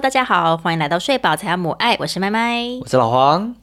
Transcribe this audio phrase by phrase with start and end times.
[0.00, 2.64] Hello，大家好，欢迎来到睡宝才要母爱，我是麦麦。
[2.80, 3.54] 我是老黄。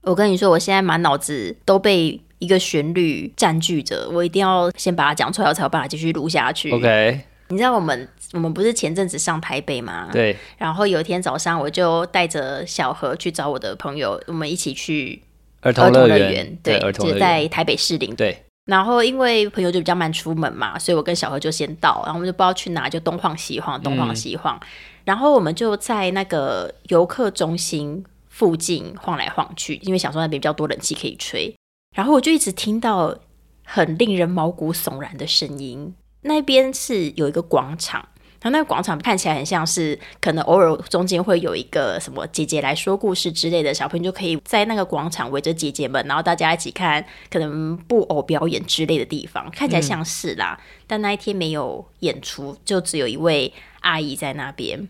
[0.00, 6.72] 我跟你说，我现在满脑子都被一个旋律占据着，我一定要先把它讲出来，我才有办法继续录下去。
[6.72, 10.08] OK，你知道我们我们不是前阵子上台北吗？。
[10.12, 15.22] 对，然后有一天早上，我就带着小何去找我的朋友，我们一起去
[15.60, 18.12] 儿儿童乐园园，，对，就是在，台北市林。
[18.16, 18.36] 对，
[18.66, 24.58] 然后因为朋友就比较慢出门嘛，所以我跟小何就先到，然后我们就不知道去哪，就东晃西晃，东晃西晃。
[25.04, 31.54] 然后我们就在那个游客中心附近晃来晃去，因为想说那边比较多冷气可以吹。
[31.94, 33.16] 然后我就一直听到
[33.64, 38.08] 很令人毛骨悚然的声音，那边是有一个广场。
[38.44, 50.60] 然后那个广场看起来很像是，可能偶尔中间会有一个什么姐姐来说故事之类的，小朋友就可以在那个广场围着姐姐们，然后大家一起看可能布偶表演之类的地方，看起来像是啦。
[50.86, 54.86] 但那一天没有演出，就只有一位阿姨在那边。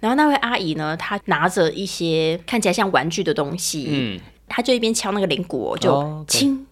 [0.00, 6.66] 然后那位阿姨呢，她拿着一些看起来像玩具的东西，嗯她就一边敲那个铃鼓、哦，就哦，OK 轻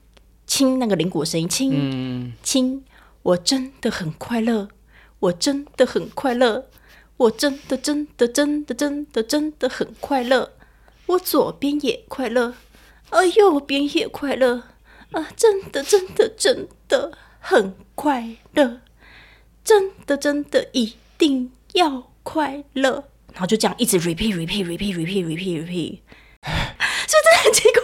[0.47, 2.84] 轻那个铃鼓的声音，轻嗯，亲，
[3.23, 4.69] 我真的很快乐，
[5.19, 6.67] 我真的很快乐，
[7.17, 10.53] 我真的真的真的真的真的很快乐，
[11.06, 12.55] 我左边也快乐，
[13.09, 14.64] 啊右边也快乐，
[15.12, 18.81] 啊真的真的真的很快乐，
[19.64, 25.98] 真的真的一定要快乐，然后就这样一直 repeat repeat repeat repeat repeat repeat，
[26.42, 27.81] 是不是真的很奇怪？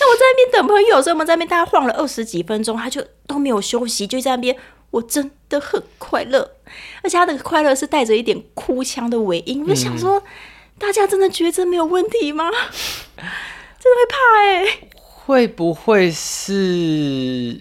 [0.00, 4.56] 那我在那边等朋友，所以我们在那边大概晃了二十几分钟，他就都没有休息，就在那边。
[4.94, 6.48] 我真的很快乐，
[7.02, 9.60] 而且他的快乐是带着一点哭腔的尾音。
[9.64, 10.22] 我就想说，
[10.78, 12.48] 大家真的觉得这没有问题吗？
[13.76, 17.60] 真的会怕哎、会不会是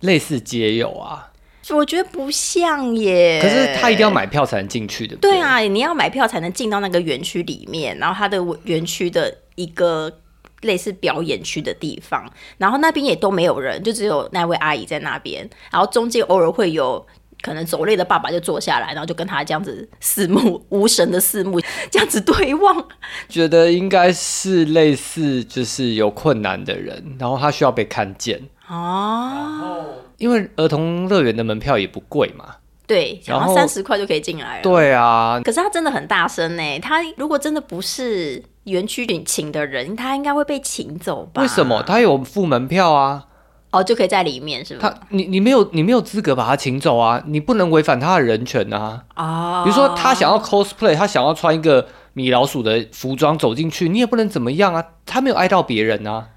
[0.00, 1.32] 类似街友啊？
[1.70, 3.40] 我觉得不像耶。
[3.42, 10.20] 可是他一定要买票才能进去的，对，啊，你要买票才能进到那个园区里面，然后他的园区的一个
[10.62, 12.24] 类似表演区的地方，
[12.58, 17.06] 然后那边也都没有人，就只有那位阿姨在那边，然后中间偶尔会有。
[17.40, 22.84] 可能走累的爸爸就坐下来，然后就跟他这样子四目无神的四目 这样子对望。
[23.28, 29.84] 觉得应该是类似，就是有困难的人，然后他需要被看见，哦，
[30.16, 32.56] 因为儿童乐园的门票也不贵嘛。
[32.88, 34.62] 对，然然后后三十块就可以进来了。
[34.62, 41.42] 对啊，可是他真的很大声呢，他如果真的不是园区请的人，他应该会被请走吧？
[41.42, 43.26] 为什么他有付门票啊？
[43.70, 44.80] 哦，就可以在里面是吗？
[44.80, 47.22] 他你你没有你没有资格把他请走啊！
[47.26, 49.04] 你不能违反他的人权啊！
[49.14, 54.82] 哦，比如说他想要 cosplay，他想要穿一个米老鼠的服装走进去，你也不能怎么样啊！
[55.04, 56.28] 他没有碍到别人啊！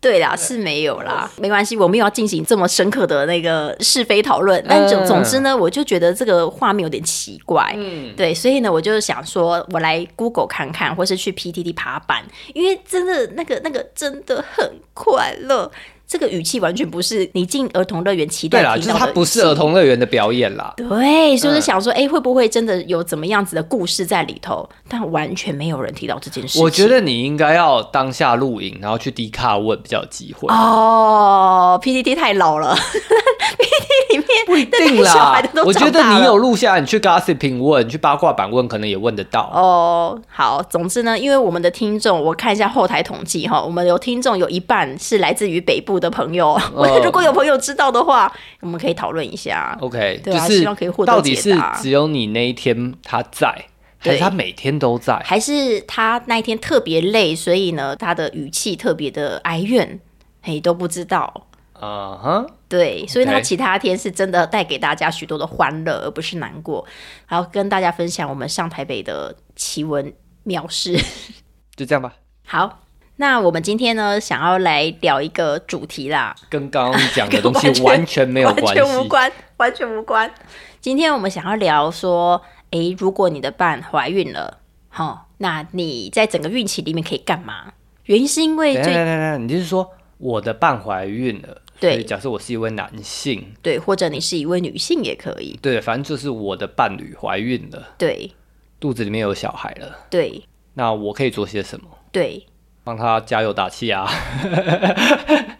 [0.00, 4.64] 对啦，是没有啦，没关系，我们有要进行这么深刻的那个是非讨论。
[4.66, 5.06] 但总嗯。
[5.06, 12.24] 总之呢，我就觉得这个画面有点奇怪，嗯，对，所以呢，我就想说，我来 Google 看看，或是去 PTT 爬板，
[12.54, 15.70] 因为真的那个那个真的很快乐，
[16.10, 20.74] 这个语气完全不是你进儿童乐园期对啦，就是待听到的他不是语气儿童乐园的表演啦。
[20.76, 24.68] 对，就是嗯想说，哎、会不会真的有怎么样子的故事在里头？
[24.88, 26.62] 但完全没有人提到这件事情。
[26.64, 30.52] 我觉得你应该要当下录影，然后去迪卡问比较有机会。
[30.52, 39.42] 哦，PPT 太老了， PPT 里面不一定啦我觉得你有录下来，你去 Gossiping 问，你去八卦版问，可能也问得到。
[39.54, 46.58] 哦，好，总之呢，因为我们的听众，我看一下后台统计哈，我们有听众有一半是来自于北部的朋友。
[47.04, 49.76] 如果有朋友知道的话，我们可以讨论一下。
[49.80, 53.66] OK，对啊就是希望可以获得到底是只有你那一天他在，
[53.98, 55.16] 还是他每天都在？
[55.24, 60.00] 还是他那一天特别累，所以呢，他的语气特别的哀怨，
[60.42, 61.46] 嘿，都不知道。
[61.72, 66.84] 啊哈，对，所以他其他天是真的带给大家许多的欢乐，而不是难过。
[67.26, 70.12] 然后跟大家分享我们上台北的奇闻
[70.42, 70.94] 妙事。
[71.74, 72.12] 就这样吧，
[72.46, 72.80] 好，
[73.20, 79.08] 那我们今天呢，想要来聊一个主题啦，跟刚刚讲的东西完全没有关完全无系。
[79.10, 80.32] 关，完全无关。
[80.80, 82.40] 今天我们想要聊说，
[82.70, 84.56] 诶，如果你的伴怀孕了，
[84.88, 87.74] 哈，那你在整个孕期里面可以干嘛？
[88.04, 91.60] 原因是因为等一下最等一下等一下，你就是说我的伴怀孕了？
[91.78, 98.32] 对假设我是一位男性，对，或者你是一位女性也可以，对，反正就是我的伴侣怀孕了，对
[98.80, 100.42] 肚子里面有小孩了，对
[100.72, 101.86] 那我可以做些什么？
[102.10, 102.46] 对。
[102.82, 104.08] 帮他加油打气啊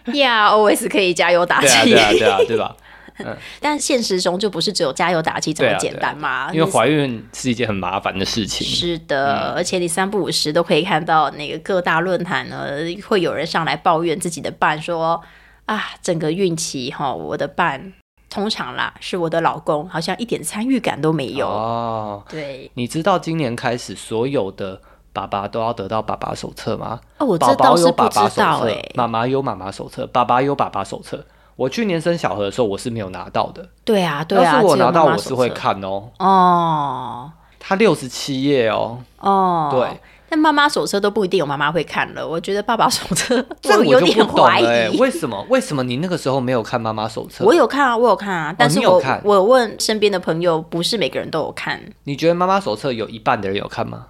[0.06, 2.75] ！，Yeah，always 可以加油打气，对啊，对啊，对 吧？
[3.61, 6.50] 但现实中就不是只有加油打气这么简单嘛？
[6.55, 8.67] 因为怀孕是一件很麻烦的事情。
[8.67, 12.69] 是的，而且你三不五时都可以看到那个各大论坛呢，
[13.06, 15.20] 会有人上来抱怨自己的伴说
[15.66, 17.93] 啊，整个孕期哈，我的伴
[18.31, 21.46] 通常啦是我的老公，好像一点参与感都没有。
[21.46, 24.81] 哦，对，你知道今年开始所有的
[25.12, 27.00] 爸爸都要得到爸爸手册吗？
[27.18, 31.24] 哦，我宝这倒是爸爸知手册道哎、，妈妈有妈妈手册，爸爸有爸爸手册。
[31.56, 33.68] 我去年生小何的时候，我是没有拿到的。
[33.84, 36.08] 对啊，对啊，要是我拿到，我是会看哦。
[36.18, 40.00] 哦它六十七页哦，哦，对。
[40.30, 44.96] 但妈妈手册都不一定有妈妈会看了，我觉得爸爸手册 这我就不懂点怀疑。
[44.96, 45.44] 为什么？
[45.50, 47.44] 为什么你那个时候没有看妈妈手册？
[47.44, 51.78] 我有看啊，我有看啊，但是我、看我问身边的朋友，不是每个人都有看。
[52.04, 54.06] 你觉得妈妈手册有一半的人有看吗？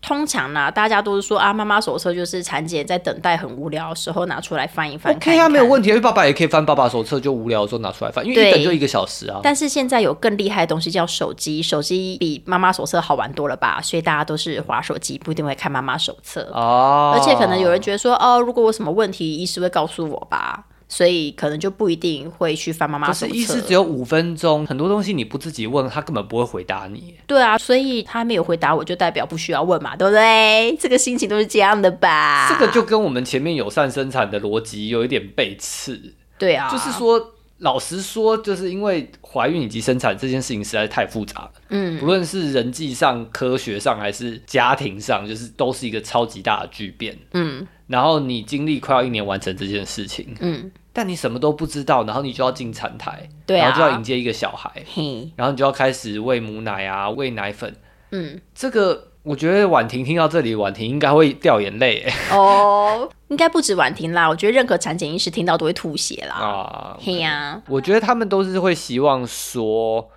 [0.00, 9.40] 通常呢，大家都是说啊，妈妈手册就是产检在等待很无聊的时候拿出来翻一翻看 OK 啊，没有问题，因为爸爸也可以翻爸爸手册，就无聊的时候拿出来翻，因为一等就一个小时啊。
[9.42, 13.80] 但是现在有更厉害的东西叫手机，手机比妈妈手册好玩多了吧？
[13.82, 16.48] 所以大家都是划手机，不一定会看妈妈手册。
[16.54, 23.32] 哦，而且可能有人觉得说，哦，如果我什么问题，医师会告诉我吧，所以可能就不一定会去翻妈妈可手册。
[23.32, 27.14] 是医师只有五分钟，很多东西你不自己问，他根本不会回答你。
[27.26, 30.76] 对啊，所以他没有回答我，就代表不需要问嘛，对不对？
[30.80, 32.48] 这个心情都是这样的吧？
[32.48, 37.34] 这个就跟我们前面友善生产的逻辑有一点背刺，对啊，就是说。
[37.58, 41.98] 老实说，就是因为怀孕以及生产这件事情实在是太复杂了，嗯。
[41.98, 47.18] 不论是人际上、科学上还是家庭上，就是都是一个超级大的巨变。
[47.32, 47.66] 嗯。
[47.88, 53.64] 然后你经历快要一年完成这件事情，嗯，但你什么都不知道，然后你就要进产台，对啊。
[53.64, 57.74] 然后就要迎接一个小孩，嘿，然后你就要开始喂母奶啊，喂奶粉。
[58.10, 58.40] 嗯。
[58.54, 66.34] 这个我觉得婉婷听到这里，婉婷应该会掉眼泪欸哦，应该不止婉婷啦，我觉得任何产检医师听到都会吐血啦。
[66.34, 66.98] 啊。
[67.00, 70.08] 嘿呀、我觉得他们都是会希望说，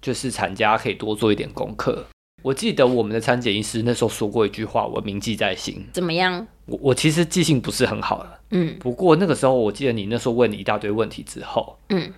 [0.00, 2.06] 就是产家可以多做一点功课。
[2.42, 5.86] 我记得我们的产检医师那时候说过一句话，我铭记在心。
[5.92, 6.46] 怎么样？
[6.66, 12.12] 我我其实记性不是很好了，嗯不过那个时候我记得你那时候问你一大堆问题之后，嗯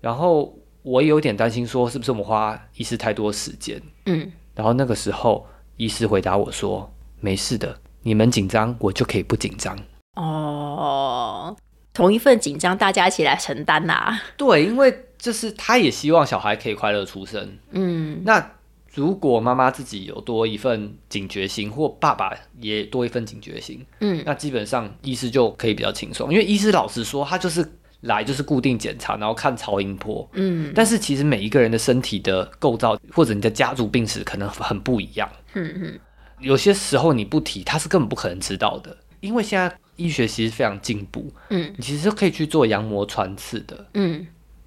[0.00, 3.80] 然后我也有点担心说是不是我们花医师太多时间。
[4.04, 5.46] 嗯，然后那个时候
[5.76, 9.76] 医师回答我说：“没事的，你们紧张，我就可以不紧张。
[10.14, 11.56] 哦，
[11.92, 17.58] 同一份紧张，大家一起来承担呐、 ”对，因为就是他也希望小孩可以快乐出生。
[17.72, 18.52] 嗯那
[18.92, 26.30] 如果妈妈自己有多一份警觉心，或爸爸也多一份警觉心，嗯那基本上医师就可以比较轻松。
[26.32, 27.68] 因为医师老实说，他就是
[28.04, 30.26] 来就是固定检查，然后看超音波。
[30.32, 35.30] 嗯但是其实每一个人的身体的构造，或者你的家族病史可能很不一样。
[35.54, 36.00] 嗯嗯，
[36.40, 43.86] 有些时候你不提，他是根本不可能知道的，因为现在医学其实非常进步，嗯你其实可以去做羊膜穿刺的。
[43.94, 44.26] 嗯，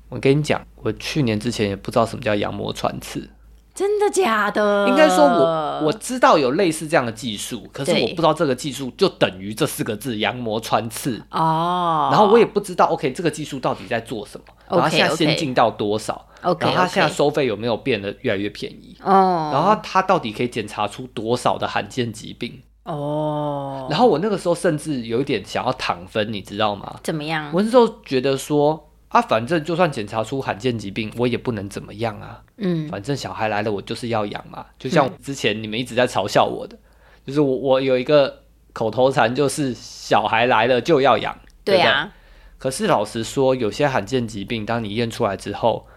[0.10, 3.30] 我跟你讲，我去年之前也不知道什么叫羊膜穿刺，
[3.78, 4.90] 真的假的？
[4.90, 11.22] 应该说我我知道有类似这样的技术，可是我不知道这个技术就等于这四个字羊膜穿刺。
[11.30, 27.00] 哦，然后我也不知道，OK，这个技术到底在做什么，然后 OK，现在先进到多少 OK，然后它现在收费有没有变得越来越便宜，哦，然后它到底可以检查出多少的罕见疾病，哦，然后我那个时候甚至有一点想要躺分，你知道吗？
[27.04, 27.52] 怎么样？
[27.54, 34.66] 我那时候觉得说啊，反正就算检查出罕见疾病，我也不能怎么样啊，嗯反正小孩来了，我就是要养嘛。
[34.78, 36.78] 就像之前你们一直在嘲笑我的，
[37.26, 38.44] 就是我我有一个
[38.74, 41.78] 口头禅，就是小孩来了就要养，不对。
[41.78, 42.14] 对啊，
[42.58, 45.88] 可是老实说，有些罕见疾病，当你验出来之后，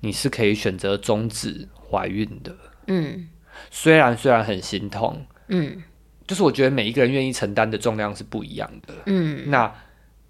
[0.00, 2.54] 你是可以选择终止怀孕的。
[2.86, 3.28] 嗯
[3.70, 5.82] 虽然虽然很心痛，嗯
[6.26, 8.94] 就是我觉得每一个人愿意承担的重量是不一样的。
[9.06, 9.72] 嗯那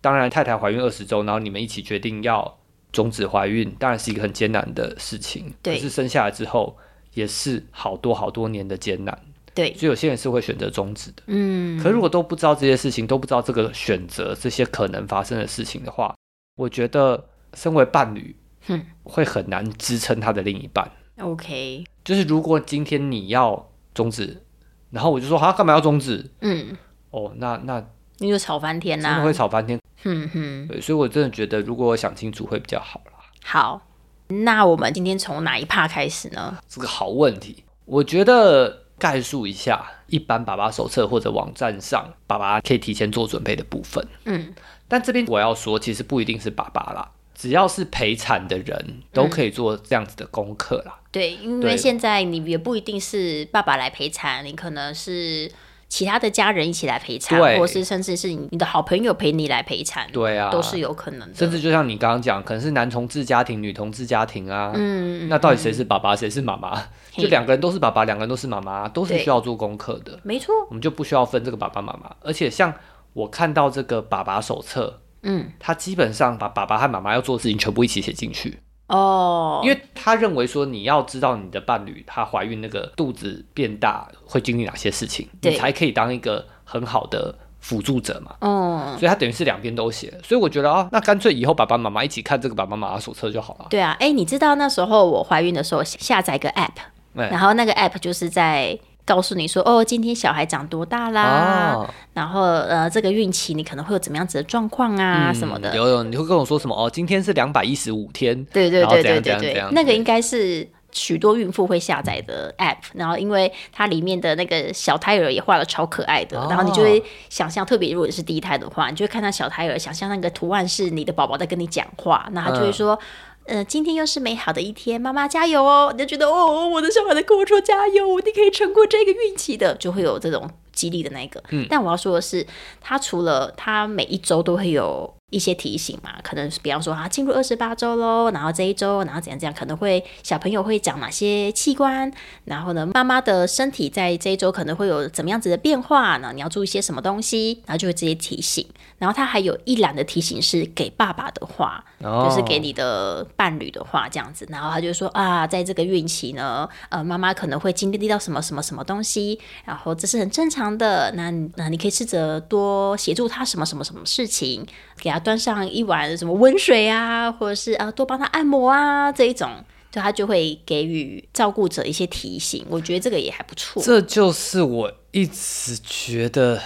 [0.03, 2.59] 当然，太太怀孕二十周，然后你们一起决定要
[2.93, 5.55] 终止怀孕，当然是一个很艰难的事情。
[5.63, 6.77] 对可是生下来之后，
[7.15, 9.19] 也是好多好多年的艰难，
[9.55, 11.23] 对，所以有些人是会选择终止的。
[11.27, 16.15] 嗯，可如果都不知道这些事情，都不知道这个选择这些可能发生的事情的话，
[16.57, 18.35] 我觉得身为伴侣，
[18.67, 20.91] 哼会很难支撑他的另一半。
[21.19, 24.43] OK，就是如果今天你要终止，
[24.91, 26.31] 然后我就说他干嘛要终止？
[26.41, 26.77] 嗯，
[27.11, 27.87] 哦，那那
[28.19, 29.79] 你就吵翻天啦真的会，吵翻天。
[30.05, 33.13] 哼哼，对，所以我真的觉得，如果我想清楚会比较好啦。
[33.45, 33.81] 好，
[34.29, 36.59] 那我们今天从哪一趴开始呢？
[36.69, 44.05] 这个好问题，我觉得概述一下一般爸爸手册或者网站上爸爸可以提前做准备的部分。
[44.25, 44.53] 嗯
[44.89, 50.99] 但这边我要说，其实不一定是爸爸啦，只要是陪产的人都可以做这样子的功课啦。
[51.11, 55.51] 对，因为现在你也不一定是爸爸来陪产，你可能是
[55.93, 61.35] 其他的家人一起来陪产，或是甚至是你的好朋友陪你来陪产，对啊，都是有可能的。
[61.35, 64.73] 甚至就像你刚刚讲，可能是男同志家庭、女同志家庭啊。
[64.75, 66.83] 嗯，那到底谁是爸爸，谁是妈妈？
[67.11, 70.19] 就两个人都是爸爸，两个人都是妈妈，都是需要做功课的。
[70.23, 72.11] 没错，我们就不需要分这个爸爸妈妈。
[72.23, 72.73] 而且像
[73.13, 78.61] 我看到这个爸爸手册，嗯，他基本上把爸爸和妈妈要做的事情全部一起写进去。
[78.93, 88.37] 哦，因为他认为说你要知道你的伴侣她怀孕那个肚子变大会经历哪些事情，你才可以当一个很好的辅助者嘛。
[88.41, 93.67] 嗯，所以他等于是两边都写，所以我觉得啊，那干脆以后爸爸妈妈一起看这个爸爸妈妈手册就好了。
[93.71, 96.77] 对啊，哎，你知道那时候我怀孕的时候下载一个 app，
[97.17, 97.29] 哎。
[97.31, 105.73] 然后那个 app 就是在告诉你说，哦，今天小孩长多大啦，哦然后呃，这个孕期你可能会有怎么样子的状况啊、什么的。
[105.73, 106.75] 嗯有有，你会跟我说什么？
[106.75, 122.99] 哦，今天是两百一十五天，对对对对对对那个应该是许多孕妇会下载的 app，然后因为它里面的那个小胎儿也画的超可爱的，哦然后你就会想象，特别如果是第一胎的话，你就会看到小胎儿，想象那个图案是你的宝宝在跟你讲话，那他就会嗯说。
[123.45, 125.93] 呃，今天又是美好的一天，妈妈加油哦！
[125.93, 131.43] 你就觉得哦，我的小孩在跟我说加油，我一定可以撑过这个运气的，就会有这种激励的那个。
[131.51, 132.47] 嗯，但我要说的是，
[132.81, 142.13] 他除了他每一周都会有一些提醒嘛，可能是比方说啊，进入二十八周喽，然后这一周，然后怎样怎样，可能会小朋友会长哪些器官，
[142.45, 146.31] 然后呢，妈妈的身体在这一周可能会有怎么样子的变化呢？
[146.35, 148.65] 你要注意些什么东西，然后就会这些提醒。
[148.99, 154.47] 然后他还有一栏的提醒是给爸爸的话，哦就是给你的伴侣的话这样子。
[154.49, 161.11] 然后他就说啊，在这个孕期呢，呃，妈妈可能会经历到什么什么什么东西，然后这是很正常的。
[161.17, 164.65] 那那你可以试着多协助他什么什么什么事情，
[164.99, 169.49] 给他端上一碗什么温水啊，或者是啊多帮他按摩啊这一种。
[169.91, 173.83] 就他就会给予照顾者一些提醒，我觉得这个也还不错。
[173.83, 176.59] 这就是我一直觉得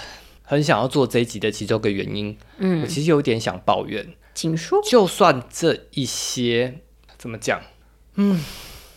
[0.43, 2.37] 很想要做这一集的其中一个原因。
[2.59, 4.81] 嗯，我其实有点想抱怨，请说。
[4.81, 6.79] 就算这一些
[7.17, 7.61] 怎么讲，
[8.15, 8.41] 嗯，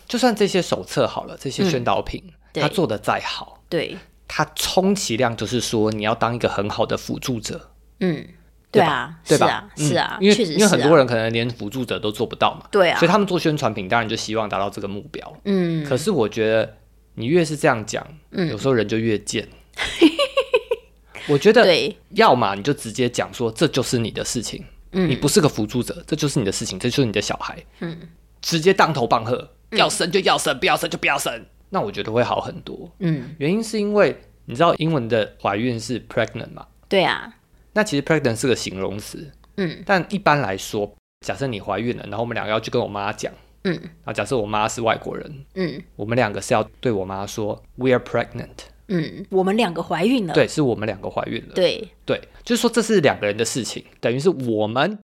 [0.07, 3.97] 就算这些手册好了，这些宣导品，对它做的再好，对，
[4.29, 8.25] 它充其量就是说你要当一个很好的辅助者，嗯，
[8.71, 9.45] 对吧对啊，对吧？
[9.45, 15.37] 是啊，嗯是啊，因为确实、啊、因为很多人可能连辅助者都做不到嘛，对啊所以他们做宣传品，当然就希望达到这个目标。
[15.43, 16.77] 嗯，可是我觉得
[17.15, 19.47] 你越是这样讲，有时候人就越贱。
[21.27, 27.95] 我觉得，对，要么你就直接讲说这就是你的事情，嗯你不是个辅助者，这就是你的事情，这就是你的小孩，嗯，
[28.41, 32.91] 直接当头棒喝，要生就要生，不要生就不要生，那我觉得会好很多。
[32.99, 36.65] 嗯，原因是因为你知道英文的怀孕是 pregnant 嘛？
[36.89, 37.31] 对啊，
[37.73, 40.93] 那其实 pregnant 是个形容词，嗯，但一般来说，
[41.25, 43.31] 假设你怀孕了，然后我们两个要去跟我妈讲，
[43.63, 45.81] 嗯，然后假设我妈是外国人，嗯。
[45.95, 48.49] 我们两个是要对我妈说 we are pregnant，
[48.87, 51.87] 嗯，我们两个怀孕了，对，是我们两个怀孕了，对。
[52.05, 54.99] 对，就是说这是两个人的事情，等于是我们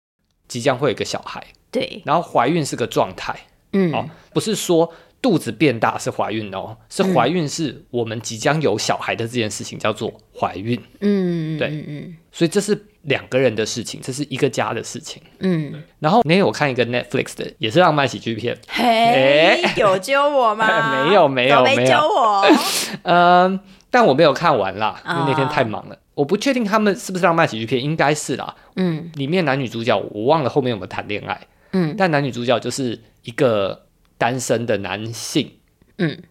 [0.49, 3.39] 即将会有一个小孩，对，然后怀孕是个状态，
[3.73, 4.91] 嗯，哦，不是说
[5.25, 12.17] 肚子变大是怀孕哦，是怀孕是我们即将有小孩的这件事情叫做怀孕，嗯，对嗯嗯。
[12.31, 15.23] 所以这是两个人的事情，这是一个家的事情。
[15.39, 20.67] 嗯，然后那天我看一个 Netflix 的，也是浪漫喜剧片，嘿， 有揪我吗？
[21.09, 22.45] 没有没有都没揪我，
[23.05, 23.59] 嗯，
[23.91, 28.55] 但我没有看完啦，因为那天啊太忙了，我不确定他们是不是浪漫喜剧片，应该是啦。
[28.77, 29.11] 嗯。
[29.15, 31.41] 里面男女主角我忘了后面有没有谈恋爱，
[31.73, 31.95] 嗯。
[31.97, 33.84] 但男女主角就是一个
[34.19, 35.59] 单身的男性，
[35.99, 36.23] 嗯，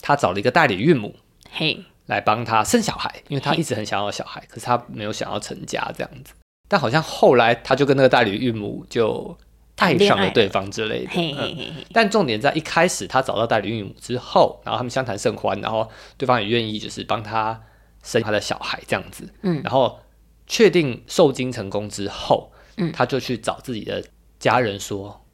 [0.00, 1.16] 他找了一个代理孕母
[1.50, 6.32] 嘿，来帮他生小孩，因为他一直很想要小孩，可是他没有想要成家这样子。
[6.68, 9.36] 但好像后来他就跟那个代理孕母就
[9.76, 11.10] 爱上了对方之类的。
[11.10, 17.62] 嘿嘿嗯嘿嘿，但重点在一开始他找到代理孕母之后，然后他们相谈甚欢，然后对方也愿意就是帮他
[18.02, 19.32] 生他的小孩这样子。
[19.42, 19.98] 嗯然后
[20.46, 24.04] 确定受精成功之后，嗯他就去找自己的
[24.38, 25.24] 家人说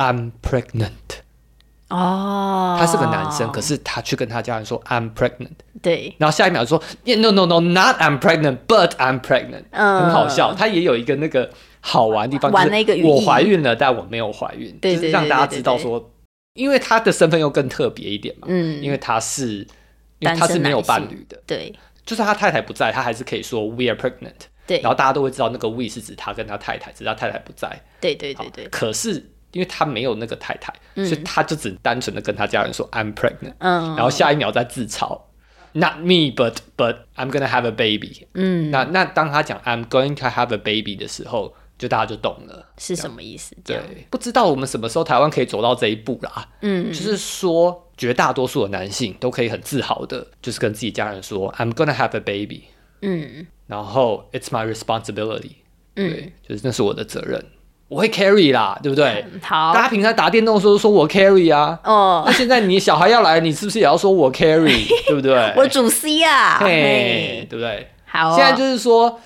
[0.00, 1.20] ：“I'm pregnant。”
[1.90, 10.02] 哦，他是个男生，可是他去跟他家人说 I'm pregnant，对，然后下一秒说 No No No Not I'm pregnant but I'm pregnant，、嗯。
[10.02, 10.54] 很好笑。
[10.54, 16.12] 他也有一个那个好玩的地方，玩就是那个我怀孕了，但我没有怀孕，对对就是让大家知道说，
[16.54, 19.66] 因为他的身份又更特别一点嘛，嗯，因为他是
[20.20, 21.74] 因为他是没有伴侣的，对。
[22.06, 24.80] 就是他太太不在，他还是可以说 We are pregnant，对。
[24.80, 27.80] 然后大家都会知道那个 We 是指他跟他太太，只是他太太不在。
[28.00, 33.54] 对对对对，可是因为他没有那个太太，所以他就只单纯的跟他家人说 I'm pregnant。
[33.58, 35.20] 嗯，然后下一秒再自嘲
[35.72, 38.26] ，Not me, but but I'm gonna have a baby。
[38.34, 42.66] 嗯那那当他讲 I'm going to have a baby 的时候，就大家就懂了。
[42.78, 43.56] 是什么意思？
[43.64, 46.48] 这对，，不知道我们什么时候台湾可以走到这一步啦。
[46.60, 52.64] 嗯就是说，绝大多数的男性都可以很自豪的，就是跟自己家人说 I'm gonna have a baby，
[53.02, 55.52] 嗯然后 It's my responsibility。
[55.96, 57.44] 嗯，对，就是那是我的责任，
[57.90, 59.24] 我会 carry 啦，对不对？
[59.42, 65.52] 好大家平常打电动的时候说我 carry 啊，哦那，现在你小孩要来，你是不是也要说我 carry， 对不对？
[65.56, 67.88] 我主 C 啊，嘿嘿，对不对？
[68.06, 69.18] 好哦，现在就是说，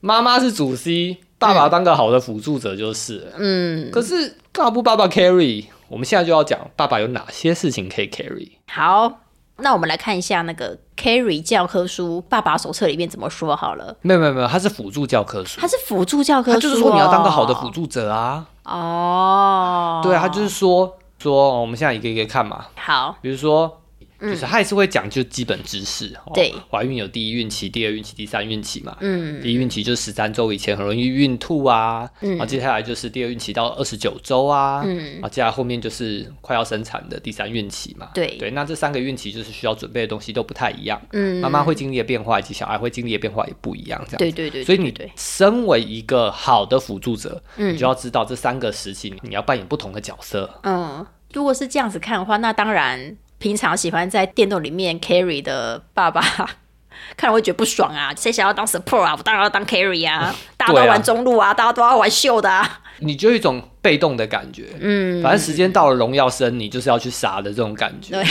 [0.00, 3.32] 妈妈是主 C，爸爸当个好的辅助者就是。
[3.38, 5.66] 嗯，可是干嘛不爸爸 carry？
[5.86, 8.48] 我们现在就要讲爸爸有哪些事情可以 carry。
[8.66, 9.20] 好，
[9.58, 13.96] 那我们来看一下那个 Carry 教科书爸爸手册里面怎么说好了。
[14.02, 18.46] 没有没有没有，它是辅助教科书它，是辅助教科书、哦，它就是说你要当个好的辅助者啊。
[18.64, 20.00] 哦。
[20.02, 23.80] 对啊，他就是说说哦我们现在一个一个看嘛，好，比如说。
[24.20, 26.52] 就是他还是会讲就基本知识，对。
[26.70, 28.96] 怀孕有第一孕期、第二孕期、第三孕期嘛。
[29.00, 29.40] 嗯。
[29.40, 32.30] 第一孕期就是十三周以前很容易孕吐啊，嗯。
[32.30, 34.96] 然后接下来就是第二孕期到二十九周啊，嗯。
[35.14, 38.10] 然后接下来后面就是快要生产的第三孕期嘛。
[38.14, 38.36] 对。
[38.38, 44.18] 对，那这三个孕期就是需要准备的东西都不太一样，嗯，妈妈会经历的变化以及小孩会经历的变化也不一样，这样。
[44.18, 50.48] 对对对，所以你身为一个好的辅助者，嗯你就要知道这三个时期你要扮演不同的角色。
[50.62, 56.22] 嗯，如果是这样子看的话，那当然平常喜欢在电动里面 carry 的爸爸。
[57.16, 58.12] 看了会觉得不爽啊！
[58.14, 59.14] 谁想要当 support 啊？
[59.16, 60.34] 我当然要当 carry 啊！
[60.56, 62.80] 大家都玩中路啊，大家都要玩秀的啊！
[62.98, 68.12] 你就有一种被动的感觉，嗯，反正时间到了，荣耀生你就是要去杀的这种感觉。
[68.12, 68.24] 对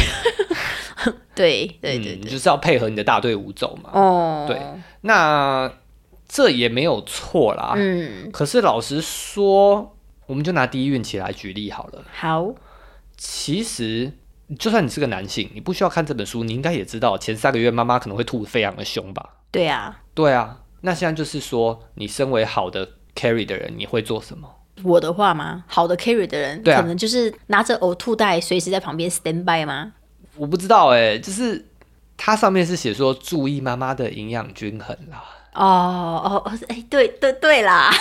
[1.33, 3.89] 对对对嗯，你，就是要配合你的大队伍走嘛。
[3.93, 4.59] 哦，对
[5.01, 5.71] 那
[6.27, 7.73] 这也没有错啦。
[7.75, 9.95] 嗯，可是老实说，
[10.27, 12.03] 我们就拿第一运气来举例好了。
[12.13, 12.53] 好，
[13.15, 14.11] 其实，
[14.55, 19.35] 就算你是个男性，你不需要看这本书，你应该也知道，前三个月妈妈可能会吐得非常的凶吧？
[19.51, 20.59] 对啊，对啊。
[20.81, 24.47] 那现在就是说，你身为好的 carry 的人，你会做什么？
[24.83, 25.63] 我的话吗？
[25.67, 29.91] 好的 carry 的人，对啊可能就是拿着呕吐袋，随时在旁边 stand by 吗？
[30.35, 31.67] 我不知道哎、就是
[32.15, 35.23] 它上面是写说注意妈妈的营养均衡啦，
[35.55, 37.91] 哦哦哦，哎，对对对啦，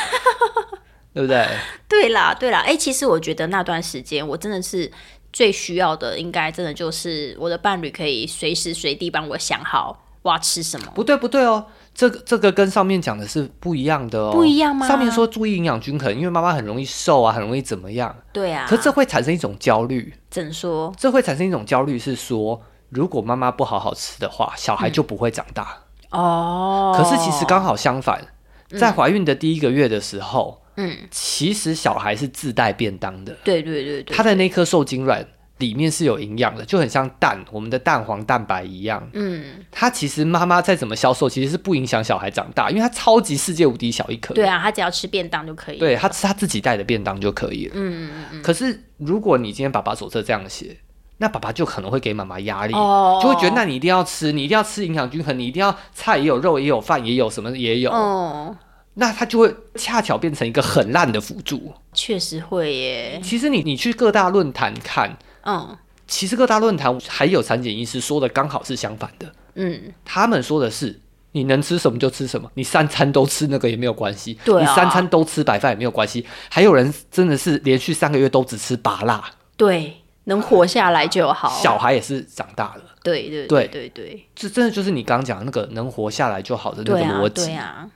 [1.15, 1.49] 对不对？
[1.89, 4.93] 对啦对啦，哎，其实我觉得那段时间我真的是
[5.37, 10.91] 最需要的，应该真的就是我的伴侣可以随时随地帮我想好我要吃什么。
[10.95, 14.89] 不对不对哦，这个这个跟上面讲的是不一样的哦，不一样吗？
[14.89, 20.91] 上面说注意营养均衡，因为妈妈很容易瘦啊，很容易怎么样，对啊，可这会产生一种焦虑，怎说？
[20.97, 25.83] 这会产生一种焦虑是说，如果妈妈不好好吃的话，小孩就不会长大。
[26.13, 28.27] 哦，可是其实刚好相反，
[28.71, 30.66] 在怀孕的第一个月的时候，嗯，
[31.11, 35.27] 其实小孩是自带便当的，对对对对，他的那颗受精卵
[35.59, 39.09] 里面是有营养的，就很像蛋，我们的蛋黄蛋白一样。
[39.15, 44.35] 嗯，它其实妈妈再怎么销售，其实是不影响小孩长大，因为它超级世界无敌小一颗。
[44.35, 47.73] 对啊，他只要吃便当就可以。，对，他吃他自己带的便当就可以了。
[47.75, 50.77] 嗯嗯嗯，可是如果你今天爸爸手册这样写，
[51.19, 58.55] 那爸爸就可能会给妈妈压力，哦就会觉得那你一定要吃，你一定要吃营养均衡，你一定要菜也有肉也有饭也有什么也有，哦，
[58.97, 61.73] 那他就会恰巧变成一个很烂的辅助。
[61.93, 63.21] 确实会耶。
[63.23, 71.01] 其实你你去各大论坛看，嗯其实各大论坛还有产检医师说的刚好是相反的，嗯，他们说的是。
[71.33, 76.25] 你能吃什么就吃什么，你三餐都吃那个也没有关系，对啊你三餐都吃白饭也没有关系。
[76.49, 79.23] 还有人真的是连续三个月都只吃拔辣，
[79.55, 79.93] 对，
[80.25, 81.51] 能活下来就好。
[81.63, 87.45] 小孩也是长大了，对对对对对这真的就是你刚刚讲的那个能活下来就好的那个逻辑。
[87.45, 87.87] 对啊，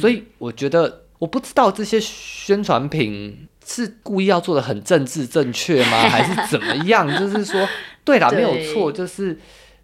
[0.00, 7.08] 所以我觉得，我不知道这些宣传品是故意要做的很政治正确吗， 还是怎么样？
[7.18, 7.68] 就是说，
[8.04, 9.38] 对啦，没有错，就是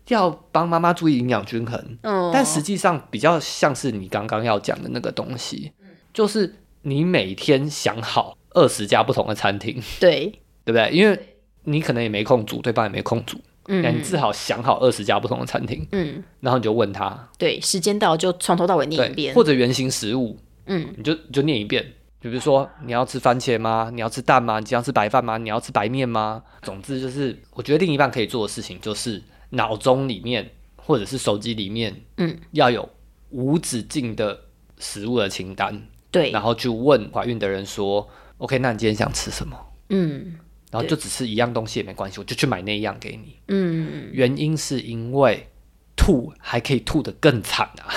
[0.09, 1.99] 要帮妈妈注意营养均衡。
[2.03, 5.73] 嗯，但实际上比较像是你刚刚要讲的那个东西，
[6.13, 10.27] 就是你每天想好二十家不同的餐厅，对，
[10.65, 10.91] 对不对？
[10.91, 11.19] 因为
[11.65, 21.85] 你可能也没空煮，对方也没空煮，那你嗯至少想好二十家不同的餐厅，嗯，然后你就问他，对，时间到就从头到尾念一，遍，或者原型食物，嗯你就你就念一遍。
[22.21, 23.91] 比如说，你要吃番茄吗？
[23.93, 24.61] 你要吃蛋吗？
[24.61, 25.39] 你要吃白饭吗？
[25.39, 26.41] 你要吃白面吗？
[26.63, 29.21] 总之就是，我觉得另一半可以做的事情就是
[29.51, 32.89] 脑中里面或者是手机里面嗯，要有
[33.31, 34.39] 无止境的
[34.79, 39.57] 食物的清单，对然，后去问怀孕的人说：“OK，那你今天想吃什么？”
[39.91, 40.39] 嗯
[40.73, 43.37] 然后就只吃一样东西也没关系，我就去买那一样给你。
[43.49, 45.47] 嗯，原因是因为
[45.95, 47.93] 吐还可以吐得更惨啊！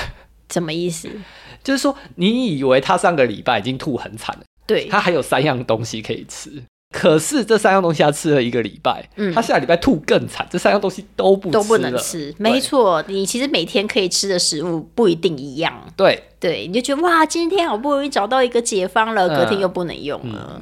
[0.52, 1.10] 什么意思？
[1.64, 6.52] 就是说，你以为他上个礼拜已经吐很惨了，对，他还有三样东西可以吃，
[6.94, 9.34] 可是这三样东西他吃了一个礼拜，嗯。
[9.34, 15.74] 他下礼拜吐更惨，这三样东西都不都不能吃，没错，你其实每天可以吃的食物不一定一样。
[15.98, 19.36] 对，对，你就觉得哇，今天好不容易找到一个解方了，嗯。
[19.36, 20.62] 隔天又不能用了。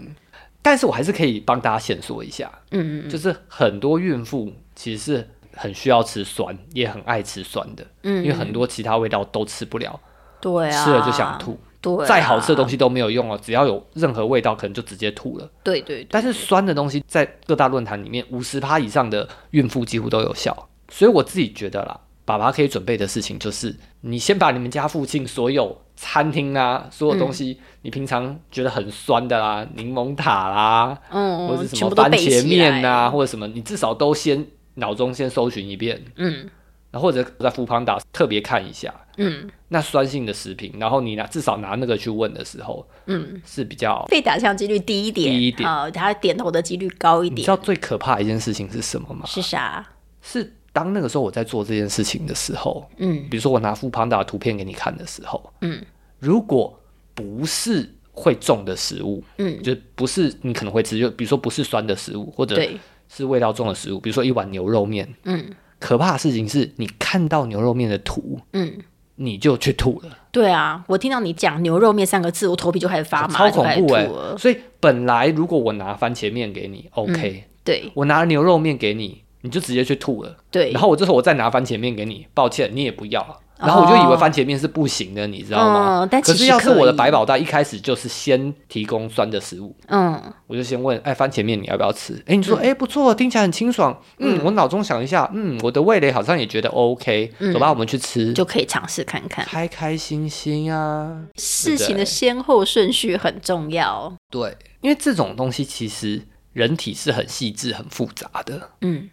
[0.63, 9.99] 但是我还是可以帮大家先说一下，嗯嗯就是很多孕妇其实是很需要吃酸，也很爱吃酸的，嗯，因为很多其他味道都吃不了，
[10.41, 11.37] 对啊，吃了就想。
[11.37, 11.59] 吐。
[11.81, 15.51] 对啊，再好吃的东西都没有用哦，只要有任何味道，可能就直接吐了。
[15.61, 20.69] 对对对，但是酸的东西在各大论坛里面，五十趴以上的孕妇几乎都有效。
[20.87, 36.49] 所以我自己觉得啦，爸爸可以准备的事情就是，你先把你们家附近所有餐厅啊，所有东西，你平常觉得很酸的啦，柠檬塔啦，嗯，或者什么番茄面呐、或者什么，你至少都先脑中先搜寻一遍，嗯
[36.91, 44.05] 然后或者在福旁打特别看一下嗯那酸性的食品，然后你拿至少拿那个去问的时候嗯，是比较。
[44.09, 49.25] 被打枪几率低一点，低一点啊，他点头的几率高一点你知道，最可怕的一件事情是什么吗？
[49.25, 49.83] 是啥？
[50.21, 53.23] 是当那个时候我在做这件事情的时候，嗯。
[53.29, 55.81] 比如说我拿富胖达的图片给你看的时候，嗯。
[56.19, 56.77] 如果
[57.13, 62.61] 不是会重的食物，嗯，就不是你可能会吃，就比如说不是酸的食物，或者，
[63.07, 65.07] 是味道重的食物，比如说一碗牛肉面。
[65.23, 65.45] 嗯。
[65.79, 68.79] 可怕的事情是你看到牛肉面的图，嗯。
[69.15, 74.09] 你就去吐了，对啊，我听到你讲牛肉面三个字，我头皮就开始发麻，超恐怖哎。
[74.39, 77.91] 所以本来如果我拿番茄面给你，OK，、对。
[77.93, 80.35] 我拿牛肉面给你，你就直接去吐了。
[80.49, 83.39] 对，然后我这时候我再拿番茄面给你，抱歉，你也不要。
[83.55, 86.03] 然后我就以为番茄面是不行的，你知道吗？
[86.03, 92.21] 嗯但其实可是要是我的百宝袋一开始就是先提供酸的食物，嗯我就先问，哎，番茄面你要不要吃？
[92.25, 93.97] 哎，你说，哎，不错，听起来很清爽。
[94.17, 99.45] 嗯，我脑中想一下，嗯，我的味蕾好像也觉得 OK，走吧，我们去吃，就可以尝试看看。
[99.45, 101.23] 开开心心啊。
[101.35, 104.13] 事情的先后顺序很重要。
[104.29, 108.71] 对，因为这种东西其实人体是很细致、很复杂的。
[108.81, 109.09] 嗯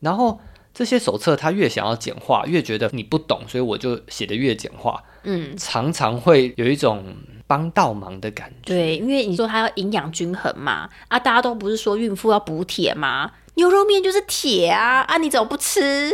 [0.00, 0.40] 然后
[0.74, 7.04] 这些手册他越想要简化，越觉得你不懂，所以我就写的越简化，嗯，常常会有一种
[7.46, 8.74] 帮倒忙的感觉。
[8.74, 13.32] 对，因为你说他要营养均衡嘛，啊，大家都不是说孕妇要补铁吗？
[13.54, 16.10] 牛肉面就是铁啊，啊，你怎么不吃？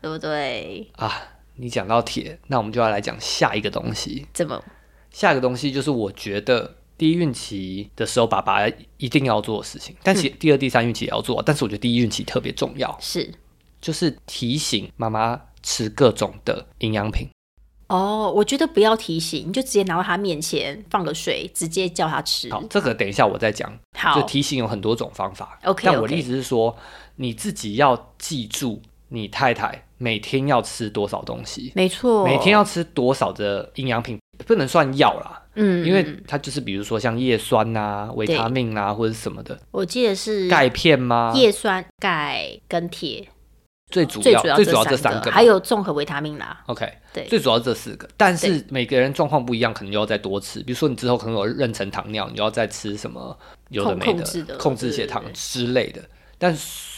[0.00, 0.86] 对不对？
[0.96, 1.10] 啊，
[1.56, 4.26] 你讲到铁，那我们就要来讲下一个东西。
[4.34, 4.62] 怎么？
[5.10, 13.30] 下一个东西就是我觉得第一孕期的时候，爸爸一定要做的事情，但其实第二、第三孕期也要做，但是我觉得第一孕期特别重要，是
[13.78, 17.28] 就是提醒妈妈吃各种的营养品。
[17.88, 22.50] 哦，我觉得不要提醒，你就直接拿到他面前放个水，直接叫他吃。
[22.50, 23.78] 好，这个等一下我再讲。
[23.98, 25.58] 好就提醒有很多种方法。
[25.64, 26.74] OK，但我的意思是说，
[27.16, 28.80] 你自己要记住，
[29.14, 41.32] 你太太每天要吃多少东西，没错，每天要吃多少的营养品，不能算药啦，嗯，因为嗯它就是比如说像叶酸呐、维他命啊或者什么的，我记得是钙片吗？
[41.36, 43.26] 叶酸、钙跟铁，
[43.90, 46.64] 最主要要最主要这这三个，还有综合维他命啦。
[46.66, 47.24] OK，对。
[47.26, 50.60] 最主要这四个，但是每个人状况不一样，可能又要再多吃。
[50.64, 56.02] 比如说你之后可能有妊娠糖尿，你要再吃什么有的控没的控制血糖之类的。
[56.36, 56.54] 但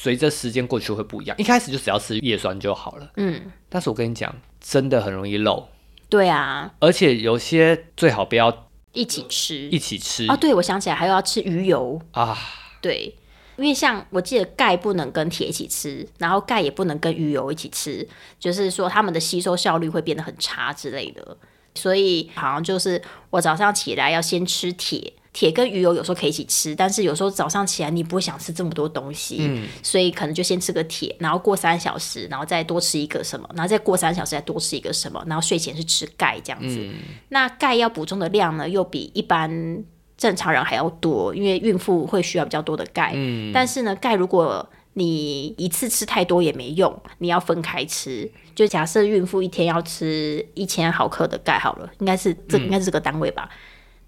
[0.07, 3.11] 随着时间过去会不一样，一开始就只要吃叶酸就好了。
[3.17, 5.67] 嗯，但是我跟你讲，真的很容易漏，
[6.09, 9.69] 对啊，而且有些最好不要一起吃。
[9.69, 10.25] 一起吃。
[10.29, 12.39] 啊，对，我想起来还有要吃鱼油，啊。
[12.81, 13.17] 对，
[13.57, 21.37] 因为像我记得钙不能跟铁一起吃，然后钙也不能跟鱼油一起吃，就是说它们的吸收效率会变得很差之类的。
[21.75, 36.79] 所以好像就是我早上起来要先吃铁，铁跟鱼油有时候可以一起吃，但是有时候早上起来你不会想吃这么多东西，嗯所以可能就先吃个铁，然后过三小时，然后再多吃一个什么，然后再过三小时再多吃一个什么，然后睡前是吃钙这样子。
[36.79, 36.95] 嗯
[37.29, 39.85] 那钙要补充的量呢，又比一般
[40.17, 43.13] 正常人还要多，因为孕妇会需要比较多的钙。
[43.15, 48.33] 嗯，但是呢，钙如果你一次吃太多也没用，你要分开吃。
[48.55, 53.51] 就假设孕妇一天要吃一千毫克的钙好了，应该是这应该是这个单位吧？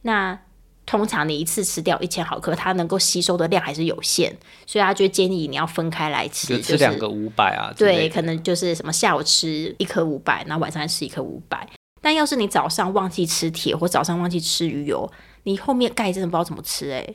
[0.01, 0.38] 那
[0.88, 11.68] 通常你一次吃掉一千毫克，它能够吸收的量还是有限，所以他就建议你要分开来吃，就吃两个五百啊对，可能就是什么下午吃一颗五百，然后晚上吃一颗五百。
[12.01, 15.07] 但要是你早上忘记吃铁，或早上忘记吃鱼油，
[15.42, 17.07] 你后面钙真的不知道怎么吃哎、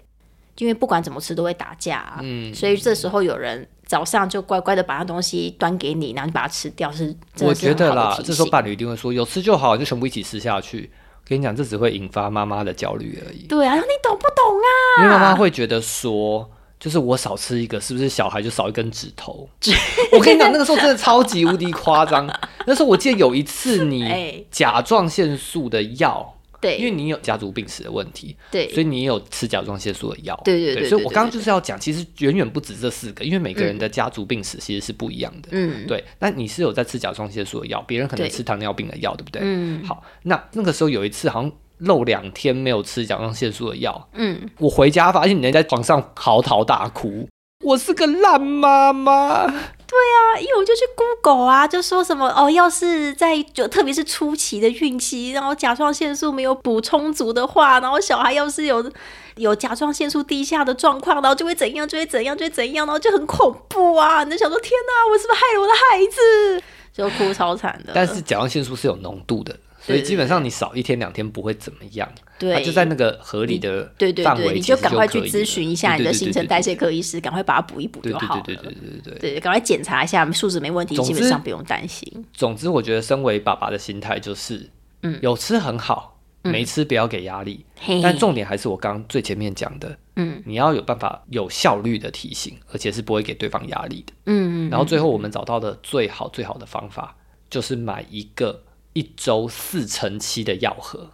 [0.60, 10.92] 因为不管怎么吃都会打架、啊，嗯所以这时候有人早上就乖乖的把那东西端给你，然后你把它吃掉，是真我觉得啦，这时候伴侣一定会说，有吃就好，就全部一起吃下去。
[11.28, 15.04] 跟你讲，这只会引发妈妈的焦虑而已，对啊，你懂不懂啊？
[15.04, 19.48] 因为妈妈会觉得说，就是我少吃一个，是不是小孩就少一根指头？
[20.12, 22.28] 我跟你讲，那个时候真的超级无敌夸张。
[22.68, 30.40] 那时候我记得有一次，哎你甲状腺素的药，对，因为你有家族病史的问题，对，所以你也有吃甲状腺素的药。
[30.46, 35.50] 对对对所以我刚刚就是要讲，其实远远不止这四个，因为每个人的家族病史其实是不一样的。
[35.52, 39.42] 嗯对，那你是有在吃甲状腺素的药，别人可能吃糖尿病的药，对不对？
[39.44, 47.28] 嗯好，那那个时候有一次好像漏两天没有吃甲状腺素的药，嗯，我回家发现你在床上嚎啕大哭，
[47.66, 49.54] 我是个烂妈妈。
[49.94, 58.92] 对啊因为我就去 Google 啊，就说什么哦，要是在就特别是初期的孕期，然后甲状腺素没有补充足的话，然后小孩要是有
[59.36, 64.24] 有甲状腺素低下的状况，然后就会怎样，就会怎样，就会怎样，然后就很恐怖啊！
[64.24, 66.64] 你就想说天哪，我是不是害了我的孩子？
[66.92, 67.92] 就哭超惨的。
[67.94, 78.44] 但是甲状腺素是有浓度的，所以基本上你少一天两天不会怎么样，对，它就在那个合理的对对对，你范围其实赶快去咨询一下你的新陈代谢科医师，赶快把它补一补对就好了。
[78.46, 79.40] 对对对对对对对。
[79.42, 82.26] 赶快检查一下数值没问题，基本上不用担心。
[82.32, 84.70] 总之，我觉得身为爸爸的心态就是，
[85.02, 87.66] 嗯有吃很好，没吃不要给压力。
[88.02, 94.14] 但重点还是我刚刚最前面讲的，嗯你要有办法有效率的提醒，而且是不会给对方压力的。
[94.28, 97.16] 嗯嗯，然后最后我们找到的最好最好的方法，
[97.50, 101.10] 就是买一个一周四乘七的药盒。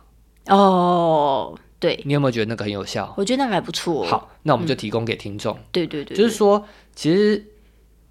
[0.48, 3.13] 哦，对，你有没有觉得那个很有效？
[3.18, 5.58] 我觉得那个还不错。，好，那我们就提供给听众。
[5.72, 6.65] 对对对，就是说，
[6.96, 7.46] 其实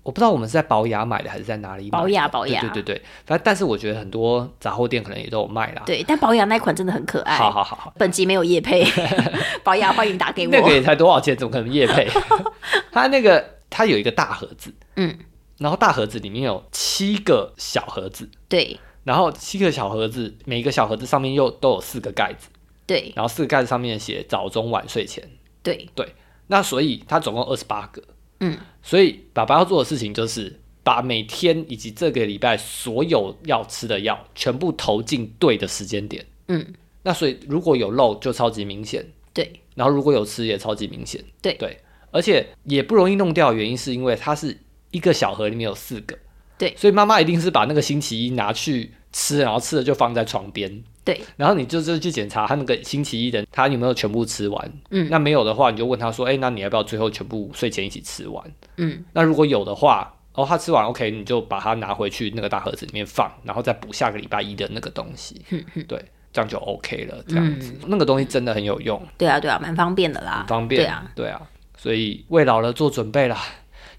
[0.05, 5.83] 我不知道我们是在保雅买的还是在哪里买的保雅保雅对对对对，反正但是我觉得很多杂货店可能也都有卖啦。
[5.85, 7.37] 对，但保雅那款真的很可爱。
[7.37, 8.87] 好好好好，本集没有叶配，
[9.65, 10.53] 保雅欢迎打给我。
[10.53, 11.37] 那个也才多少钱？
[11.37, 12.09] 怎么可能夜配？
[12.93, 15.19] 它那个它有一个大盒子，嗯，
[15.59, 18.79] 然后大盒子里面有七个小盒子，对
[19.09, 22.51] 然后七个小盒子，每一个小盒子上面又都有四个盖子，
[22.87, 23.11] 对。
[23.17, 25.27] 然后四个盖子上面写早中晚睡前。
[25.63, 25.89] 对。
[25.95, 26.07] 对，
[26.49, 28.03] 那所以它总共二十八个，
[28.41, 36.27] 嗯，所以爸爸要做的事情就是把每天以及这个礼拜所有要吃的药全部投进对的时间点。
[36.49, 39.51] 嗯，那所以如果有漏就超级明显，对。
[39.75, 41.25] 然后如果有吃也超级明显。
[41.41, 41.55] 对。
[41.55, 44.55] 对，而且也不容易弄掉，原因是因为它是
[44.91, 46.15] 一个小盒里面有四个，
[46.59, 46.75] 对。
[46.77, 50.83] 所以妈妈一定是把那个星期一拿去吃，然后吃了就放在床边。
[51.05, 58.45] 对，然后你就是去检查他那个星期一的他有没有全部吃完，嗯那没有的话，你就问他说，哎、那你要不要最后全部睡前一起吃完？
[58.77, 65.41] 嗯，那如果有的话，哦，他吃完 OK，你就把它拿回去那个大盒子里面放，然后再补下个礼拜一的那个东西，
[65.89, 70.47] 对，这样就 OK 了，这样子，那个东西真的很有用，对啊对啊，蛮方便的啦很。
[70.49, 71.41] 方便，对啊，对啊，
[71.79, 73.43] 所以为老了做准备啦。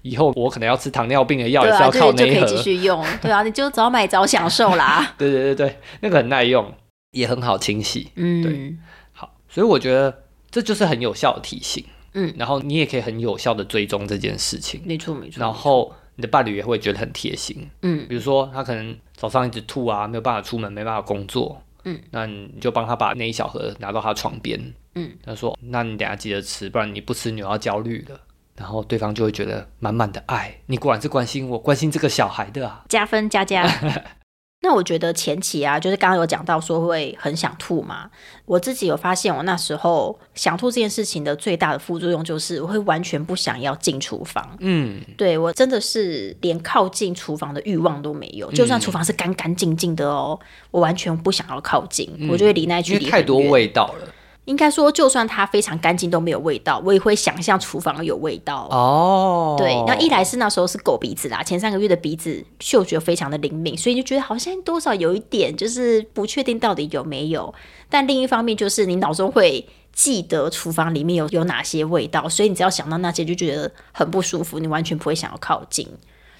[0.02, 2.46] 以后我可能要吃糖尿病的药，也是要就就可以靠那一盒。
[2.46, 3.04] 继续用。
[3.20, 5.12] 对啊，你就早买早享受啦。
[5.18, 6.72] 对对对对，那个很耐用，
[7.12, 8.10] 也很好清洗。
[8.16, 8.74] 嗯，对
[9.12, 11.84] 好，所以我觉得这就是很有效的提醒。
[12.14, 15.40] 嗯，然后你也可以很有效的追踪这件事情，没错没错。
[15.40, 17.70] 然后你的伴侣也会觉得很贴心。
[17.82, 24.60] 嗯比如说他可能早上一直吐啊，没有办法出门，没办法工作，嗯，那你就帮他把那一小盒拿到他床边，
[24.96, 28.18] 嗯，他说：“那你等下记得吃，不然你不吃你又要焦虑了。”
[28.56, 32.84] 然后对方就会觉得满满的爱，你果然是关心我，关心这个小孩的啊。
[32.88, 33.66] 加分加加。
[34.62, 38.10] 那我觉得前期啊，就是刚刚有讲到说会很想吐嘛，
[38.44, 44.54] 我自己有发现，我那时候想吐这件事情的最大的副作用就是我会完全不想要进厨房。
[44.58, 50.38] 嗯，对我真的是连靠近厨房的欲望都没有，就算厨房是干干净净的哦，
[50.70, 54.14] 我完全不想要靠近，我就会离那距离太多味道了。
[54.50, 58.66] 应该说，就算它非常干净都没有味道，我也会想象厨房有味道。
[58.70, 67.54] 哦，对，那一来是那时候是狗鼻子啦，前三个月的鼻子嗅觉非常的灵敏，所以就觉得好像多少有一点，就是不确定到底有没有。
[67.88, 75.88] 但另一方面就是你脑中会记得厨房里面有有哪些味道，所以你只要想到那些就觉得很不舒服，你完全不会想要靠近。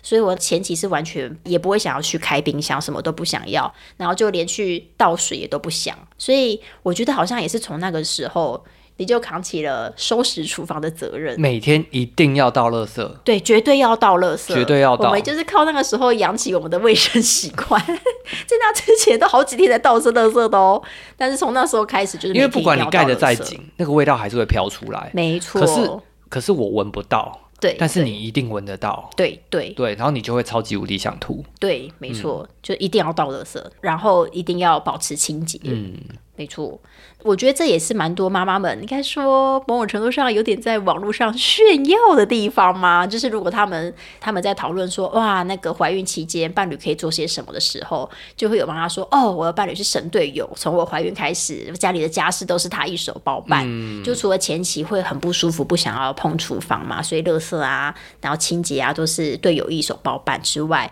[0.02, 5.96] 所以我前期是完全也不会想要去开冰箱，什么都不想要，然后就连去倒水也都不想。
[6.16, 8.62] 所以我觉得好像也是从那个时候，
[8.96, 11.40] 你就扛起了收拾厨房的责任。
[11.40, 13.06] 每天一定要倒垃圾。
[13.24, 20.82] 对，绝对要倒垃圾，绝对要倒我们就是靠那个时候养起我们的卫生习惯，在那之前都好几天才倒是垃圾的哦。
[21.16, 25.10] 但是从那时候开始，就是因为不管你盖的再紧，紧，那个味道还是会飘出来。
[25.14, 25.90] 没错，可是
[26.28, 29.10] 可是我闻不到，对，但是你一定闻得到。
[29.16, 31.44] 对对对，然后你就会超级无敌想吐。
[31.58, 35.60] 对，没错，就一定要倒垃圾，然后一定要保持清洁。
[35.64, 35.94] 嗯，
[36.40, 36.80] 没错，
[37.22, 43.06] 我觉得这也是蛮多妈妈们应该说某种程度上有点在网络上炫耀的地方嘛？
[43.06, 53.68] 就是如果他们他们在讨论说哇，那个怀孕期间伴侣可以做些什么的时候，就会有妈妈说哦，我的伴侣是神队友，从我怀孕开始，家里的家事都是他一手包办。
[54.02, 60.90] 就除了前期会很不舒服，不想要碰厨房嘛，所以垃圾啊，然后清洁啊都是队友一手包办之外。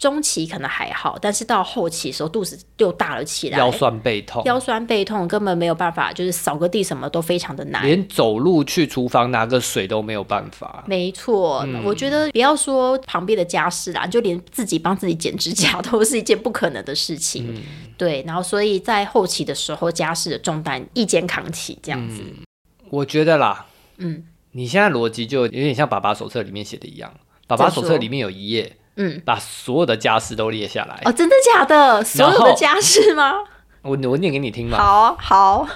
[0.00, 7.84] 中期可能还好，但是到后期的时候，肚子又大了起来，腰酸背痛，腰酸背痛，根本没有办法，就是扫个地什么都非常的难。
[7.84, 10.82] 连走路去厨房拿个水都没有办法。
[10.86, 17.62] 没错，我觉得不要说旁边的家事啦，就连自己帮自己剪指甲都是一件不可能的事情。
[17.98, 22.22] 对，然后所以在后期的时候，家事的重担一肩扛起，这样子。
[22.88, 23.66] 我觉得啦，
[23.98, 27.12] 嗯你现在逻辑就有点像爸爸手册里面写的一样，
[27.46, 31.00] 爸爸手册里面有一页，嗯，把所有的家事都列下来。
[31.06, 32.04] 哦，真的假的？
[32.04, 33.32] 所有的家事吗？
[33.80, 35.66] 我我念给你听嘛，好好，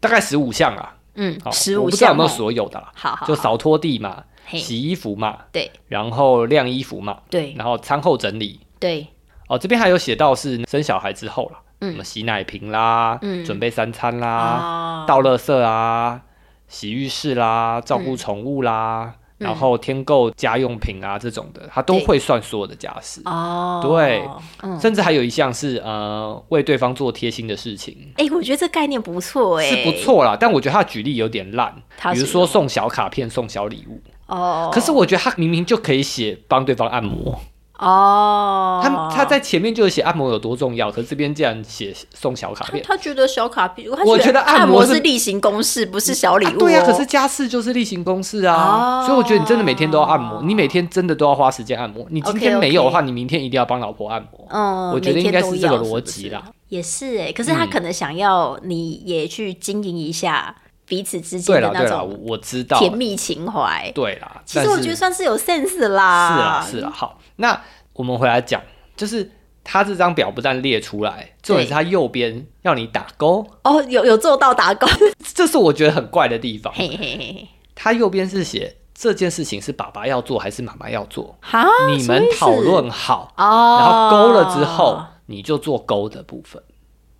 [0.00, 0.96] 大概十五项啊。
[1.14, 3.26] 嗯好，，十五我不知道有没有所有的啦，好好，好。
[3.26, 5.70] 就扫拖地嘛，洗衣服嘛，对。
[5.86, 7.54] 然后晾衣服嘛，对。
[7.56, 8.58] 然后餐后整理。
[8.80, 9.06] 对，
[9.48, 11.92] 哦，这边还有写到是生小孩之后啦，嗯。
[11.92, 13.44] 什么洗奶瓶啦，嗯。
[13.44, 16.22] 准备三餐啦，啊倒垃圾啊，
[16.66, 18.04] 洗浴室啦，照嗯。
[18.04, 22.06] 顾宠物啦，然后添购家用品啊这种的，他都对。
[22.06, 23.20] 会算所有的家事。
[23.24, 24.22] 哦，对。
[24.62, 29.92] 嗯，甚至还有一项是呃为对方做贴心的事情，哎、我觉得这概念不错哎、是不。
[29.98, 30.36] 错啦。
[30.38, 31.74] 但我觉得他举例有点烂，
[32.12, 34.00] 比如说送小卡片、送小礼物。
[34.26, 37.40] 哦，可是我觉得他明明就可以写帮对方按摩，
[37.78, 42.82] 哦，他他在前面就有写按摩有多重要，可是这边竟然写送小卡片。
[42.84, 52.06] 他他觉得小卡片，他我觉得按按摩是是例行公事，不是小礼物、哦啊对呀、可是家事就是例行公事啊，哦所以我觉得你真的每天都要按摩，你每天真的都要花时间按摩。
[52.10, 54.46] 你今天没有的话，你明天一定要帮老婆按摩。
[54.50, 56.40] 嗯，我觉得应该是这个逻辑啦。
[56.40, 60.54] 是是也是哎、可是他嗯可能想要你也去经营一下
[60.86, 62.78] 彼此之间的那种我知道。
[62.78, 63.90] 甜蜜情怀。
[63.94, 66.64] 对啦，其实我觉得算是有 sense 啦。
[66.66, 66.92] 是啊，是啊。
[66.94, 68.62] 好，那我们回来讲，
[68.96, 69.30] 就是
[69.62, 74.86] 他这张表不但列出来，重点是他右边要你打勾，哦，有有做到打勾，
[75.34, 76.72] 这是我觉得很怪的地方。
[76.74, 86.62] 嘿嘿嘿嘿，他右边是写这件事情是爸爸要做还是妈妈要做，哈，你们讨论好，哦，然后勾了之后，你就做勾的部分。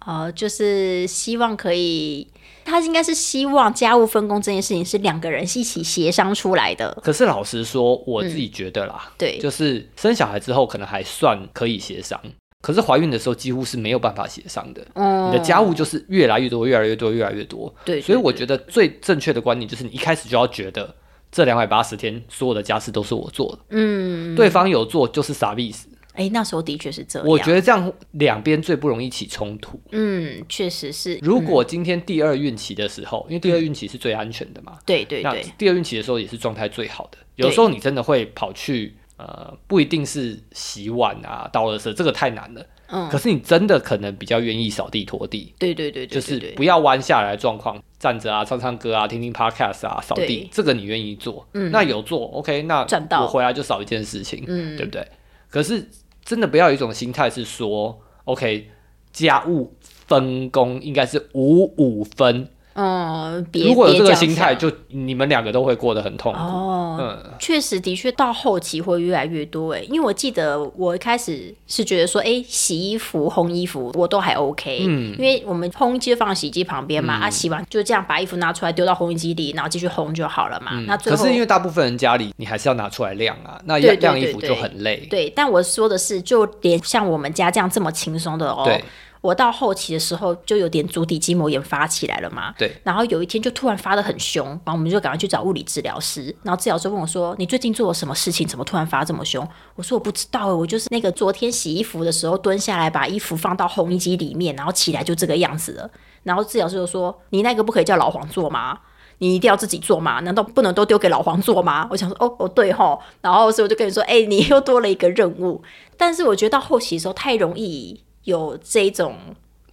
[0.04, 2.28] 哦，就是希望可以，
[2.64, 6.96] 他应该是希望家务分工这件事情是两个人一起协商出来的。
[7.02, 12.20] 可是老实说，我自己觉得啦，嗯对，就是生小孩之后可能还算可以协商，
[12.60, 14.84] 可是怀孕的时候几乎是没有办法协商的。
[14.94, 17.72] 嗯你的家务就是越来越多，越来越多，越来越多。
[17.84, 20.94] 对，所以我觉得最正确的观念就是，你一开始就要觉得
[21.30, 25.88] 这两百八十天所有的家事都是我做的，嗯，对方有做就是傻逼死。
[26.14, 27.28] 哎，那时候的确是这样。
[27.28, 29.78] 我觉得这样两边最不容易起冲突。
[29.90, 31.18] 嗯，确实是。
[31.20, 37.18] 如嗯果今天第二孕期的时候，因为第二孕期是最安全的嘛，那对对对，第二孕期的时候也是状态最好的。
[37.36, 42.60] 有时候你真的会跑去呃，不一定是洗碗啊、倒垃圾，这个太难了。
[42.86, 52.86] 嗯可是你真的可能比较愿意扫地拖地，对对对对，就是不要弯下来的状况，站着啊、唱唱歌啊、听听 podcast 啊、扫地对，这个你愿意做，嗯那有做 OK，那
[53.22, 55.04] 我回来就少一件事情，嗯对不对？
[55.48, 55.88] 可是
[56.24, 58.70] 真的不要有一种心态是说，OK，
[59.12, 66.32] 家务分工应该是五五分，嗯，别如果有这个心态，就你们两个都会过得很痛。
[66.32, 66.38] 苦。
[66.38, 75.14] 哦，嗯，确实的确到后期会越来越多哎，因为我记得我一开始是觉得说，哎，洗衣服、烘衣服我都还 OK，嗯。
[75.18, 80.72] 因为我们烘衣机就放在洗衣机旁边嘛，啊，洗完就这样把衣服拿出来丢到烘衣机里，然后继续烘就好了嘛。
[80.86, 85.06] 那最可是因为大部分人家里你还是要拿出来晾啊，那晾衣服就很累。
[85.08, 88.82] 对，但我说的是，就连像我们家这样这么轻松的哦，对
[89.24, 92.52] 我到后期的时候就有点足底筋膜炎发起来了嘛。
[92.58, 96.24] 对然后有一天就突然发的很凶，然后我们就赶快去找物理治疗师。
[96.42, 98.46] 然后治疗师问我说：“你最近做了什么事情？
[98.46, 105.90] 怎么突然发这么凶？”我说：“我不知道，我就是那个昨天洗衣服的时候蹲下来把衣服放到烘衣机里面，然后起来就这个样子了。”
[106.22, 108.78] 然后治疗师就说：“你那个不可以叫老黄做吗？”
[109.18, 110.20] 你一定要自己做吗？
[110.20, 111.88] 难道不能都丢给老黄做吗？
[111.90, 115.62] 我想说，哦哦对吼，然后所以我就跟你说，哎、你又多了一个任务。
[115.96, 119.14] 但是我觉得到后期的时候太容易有这种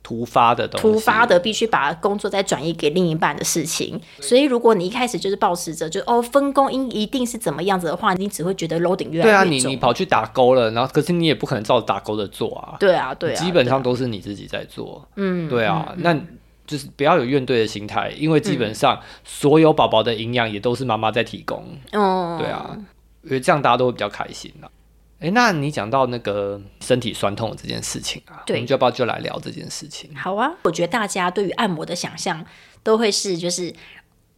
[0.03, 9.31] 突发的东西，突发的必须把工作再转移给另一半的事情，所以如果你一开始就是保持着就哦分工应一定是怎么样子的话，你只会觉得 loading 越来越重。
[9.31, 15.07] 对啊，你你跑去打勾了，然后可是你也不可能照着打勾的做啊，对啊对啊，基本上都是你自己在做。
[15.15, 16.13] 嗯对啊，那
[16.65, 21.63] 就是不要有怨怼的心态，因为基本上所有宝宝的营养也都是妈妈在提供。
[21.91, 22.75] 嗯对啊，
[23.23, 24.69] 因为这样大家都会比较开心啦。
[25.21, 30.13] 哎，那你讲到那个身体酸痛这件事情啊，对我们就要不要就来聊这件事情？
[30.15, 32.45] 好啊，我觉得大家对于按摩的想象
[32.83, 33.73] 都会是就是。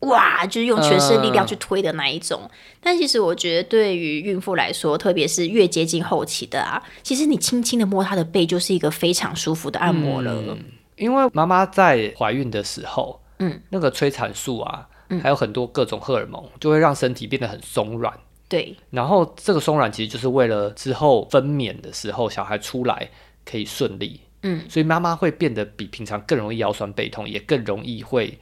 [0.04, 2.42] 哇，就是用全身力量去推的那一种。
[2.82, 10.58] 但其实我觉得，对于孕妇来说，特别是越接近后期的啊，其实你轻轻的摸她的背，就是一个非常舒服的按摩了。
[10.98, 14.86] 因为妈妈在怀孕的时候，嗯，那个催产素啊，
[15.22, 18.14] 还有很多各种荷尔蒙，就会让身体变得很松软。
[18.54, 23.10] 对，然后这个松软其实就是为了之后分娩的时候小孩出来
[23.44, 28.38] 可以顺利，嗯，所以妈妈会变得比平常更容易腰酸背痛，也更容易会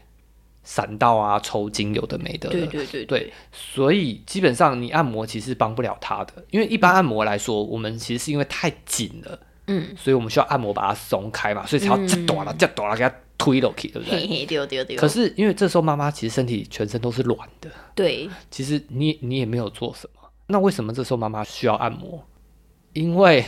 [0.66, 2.50] 闪到啊、抽筋，有的没的。
[2.50, 14.20] 对对对对，所以基本上你按摩其实帮不了他的，因为一般按摩来说，我们其实是因为太紧了，嗯，所以我们需要按摩把它松开嘛，所以才要这短了、这短了给它推落去，对不对？
[14.20, 14.96] 嘿嘿，对对对。
[14.96, 22.24] 可是因为这时候妈妈其实身体全身都是软的，对，其实你你也没有做什么，那为什么这时候妈妈需要按摩？
[22.94, 23.46] 因为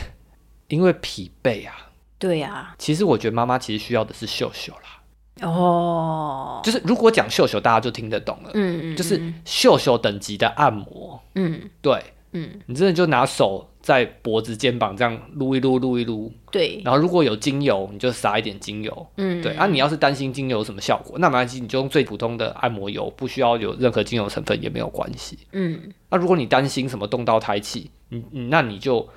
[0.68, 1.90] 因为疲惫啊。
[2.16, 11.68] 对啊，其实我觉得妈妈其实需要的是秀秀啦，哦，就是如果讲秀秀，大家就听得懂了，嗯嗯，就是秀秀等级的按摩，嗯。
[11.82, 12.02] 对，
[12.34, 19.06] 嗯，你真的就拿手在脖子、肩膀这样撸一撸、撸一撸，对，然后如果有精油，你就撒一点精油。
[19.16, 25.38] 嗯，对啊，你要是担心精油有什么效果，那没关系，你就用最普通的按摩油，不需要有任何精油成分也没有关系。
[25.52, 29.08] 嗯，那如果你担心什么动到胎气，你你那你就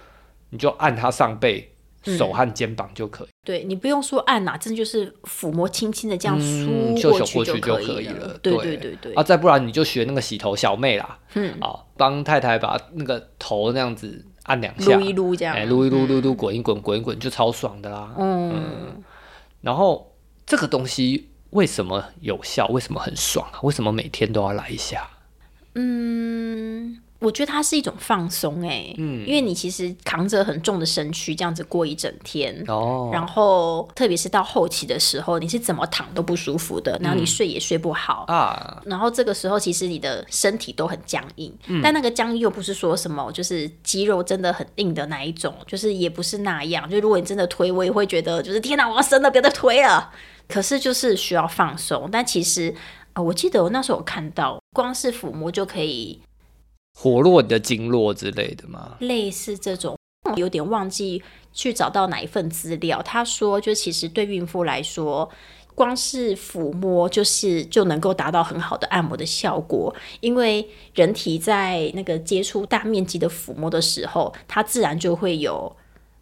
[0.52, 1.70] 你就按它上背、
[2.16, 8.38] 手和肩膀就可以，对你不用说按呐、真的就是抚摸轻轻的这样嗯，梳过去就可以了。。
[8.44, 18.14] 对对对对对，啊，再不然你就学那个洗头小妹啦，嗯，啊，帮太太把那个头那样子按两下，撸一撸这样，哎，撸一撸撸撸，滚一滚滚一滚，就超爽的啦。
[18.18, 19.04] 嗯，
[19.62, 22.68] 然后这个东西为什么有效？
[22.68, 23.60] 为什么很爽啊？
[23.64, 25.10] 为什么每天都要来一下？
[25.80, 32.64] 嗯，我觉得它是一种放松哎、嗯因为你其实扛着很重的身躯这样子过一整天。
[32.68, 46.90] 哦，然后，特别是到后期的时候，你是怎么躺都不舒服的，然后你嗯睡也睡不好，啊，然后这个时候其实你的身体都很僵硬，嗯但那个僵硬又不是说什么就是肌肉真的很硬的那一种，就是也不是那样。
[46.90, 50.12] 就如果你真的推，我也会觉得就是天哪，我要生了，别再推了。
[50.48, 52.74] 可是就是需要放松，但其实
[53.12, 56.22] 啊，我记得我那时候有看到，光是抚摸就可以
[57.00, 58.96] 活络你的经络之类的吗？
[59.02, 59.96] 类似这种，
[60.36, 61.22] 有点忘记
[61.54, 63.04] 去找到哪一份资料。
[63.04, 65.30] 他说，就其实对孕妇来说，
[65.76, 75.76] 光是抚摸就是就能够达到很好的按摩的效果，因为人体在那个接触大面积的抚摸的时候，它自然就会有。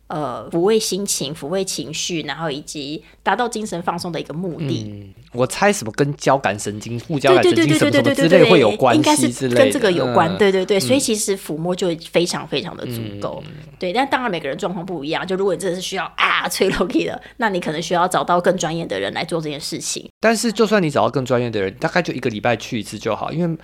[0.07, 4.85] 呃，抚慰心情、抚慰情绪，然后以及达到精神放松的一个目的。
[4.87, 7.67] 嗯，我猜什么跟交感神经、副交感神经
[8.13, 13.91] 之类会有关应该系跟这个有关，嗯对对对，所以其实抚摸就非常非常的足够，嗯对。
[13.91, 20.07] 但当然每个人状况不一样，就如果你真的是需要啊吹 l o k 的，那你可能需要找到更专业的人来做这件事情。
[20.19, 23.57] 但是就算你找到更专业的人，大概就一个礼拜去一次就好，因为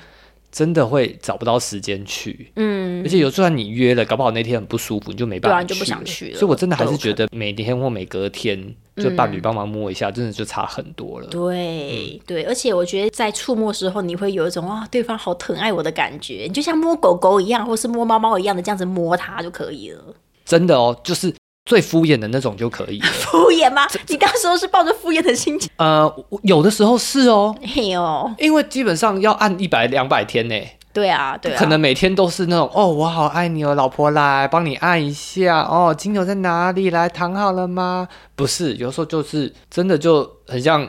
[0.52, 2.52] 真的会找不到时间去。
[2.56, 5.68] 嗯而，且有就算你约了，搞不好那天很不舒服，你就没办法去了。
[5.68, 11.28] 对啊就不想去了所以我真的还是觉得每天或每隔天，就伴侣帮忙摸一下，真的就差很多了。
[11.28, 20.02] 对对，而且我觉得在触摸时候，你会有一种啊，对方好疼爱我的感觉，你就像摸狗狗一样，或是摸猫猫一样的这样子摸它就可以了。
[20.44, 21.34] 真的哦，就是
[21.66, 23.00] 最敷衍的那种就可以。
[23.00, 23.88] 敷衍吗？
[24.08, 25.70] 你当时候是抱着敷衍的心情？
[25.78, 30.56] 呃，我有的时候是哦，嘿哦，因为基本上要按一百两百天呢。
[30.94, 36.90] 对啊，对啊，可能每天都是那种哦，我好爱你哦，老婆来帮你按一下哦，精油在哪里？
[36.90, 38.10] 来躺好了吗？
[38.36, 40.86] 不是，有时候就是真的就很像，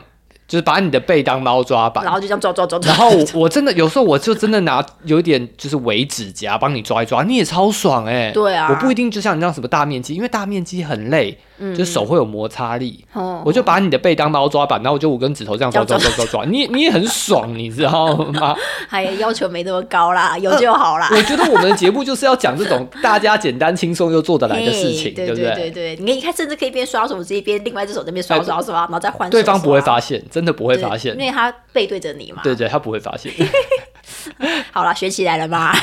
[0.53, 2.03] 就是把你的背当猫抓板。
[2.03, 2.13] 然。
[2.13, 8.67] 后就这样抓抓抓抓，然后我我真的有时候我就真的拿有一点就是尾指甲帮你抓一抓，你也超爽哎、对啊。
[8.69, 13.03] 我不一定就像你这样什么大面积，因为大面积很累，就是手会有摩擦力。
[13.13, 13.41] 哦。
[13.43, 18.55] 我就把你的背当猫抓板，然后我就五根指头这样抓抓抓抓抓， 你你也很爽，你知道吗？
[18.87, 21.09] 还要求没那么高啦， 有就好啦。
[21.11, 25.55] 我觉得我们的节目就是要讲这种大家简单轻松又做得来的事情， 对不对？
[25.55, 32.41] 对对，你可以看，甚至可以边刷手机边另外一只手在那边刷刷刷，然后再换对方不会发现，真的不会发现，因为他背对着你嘛。
[32.43, 33.31] 对对，他不会发现。
[34.71, 35.73] 好了，学起来了吗？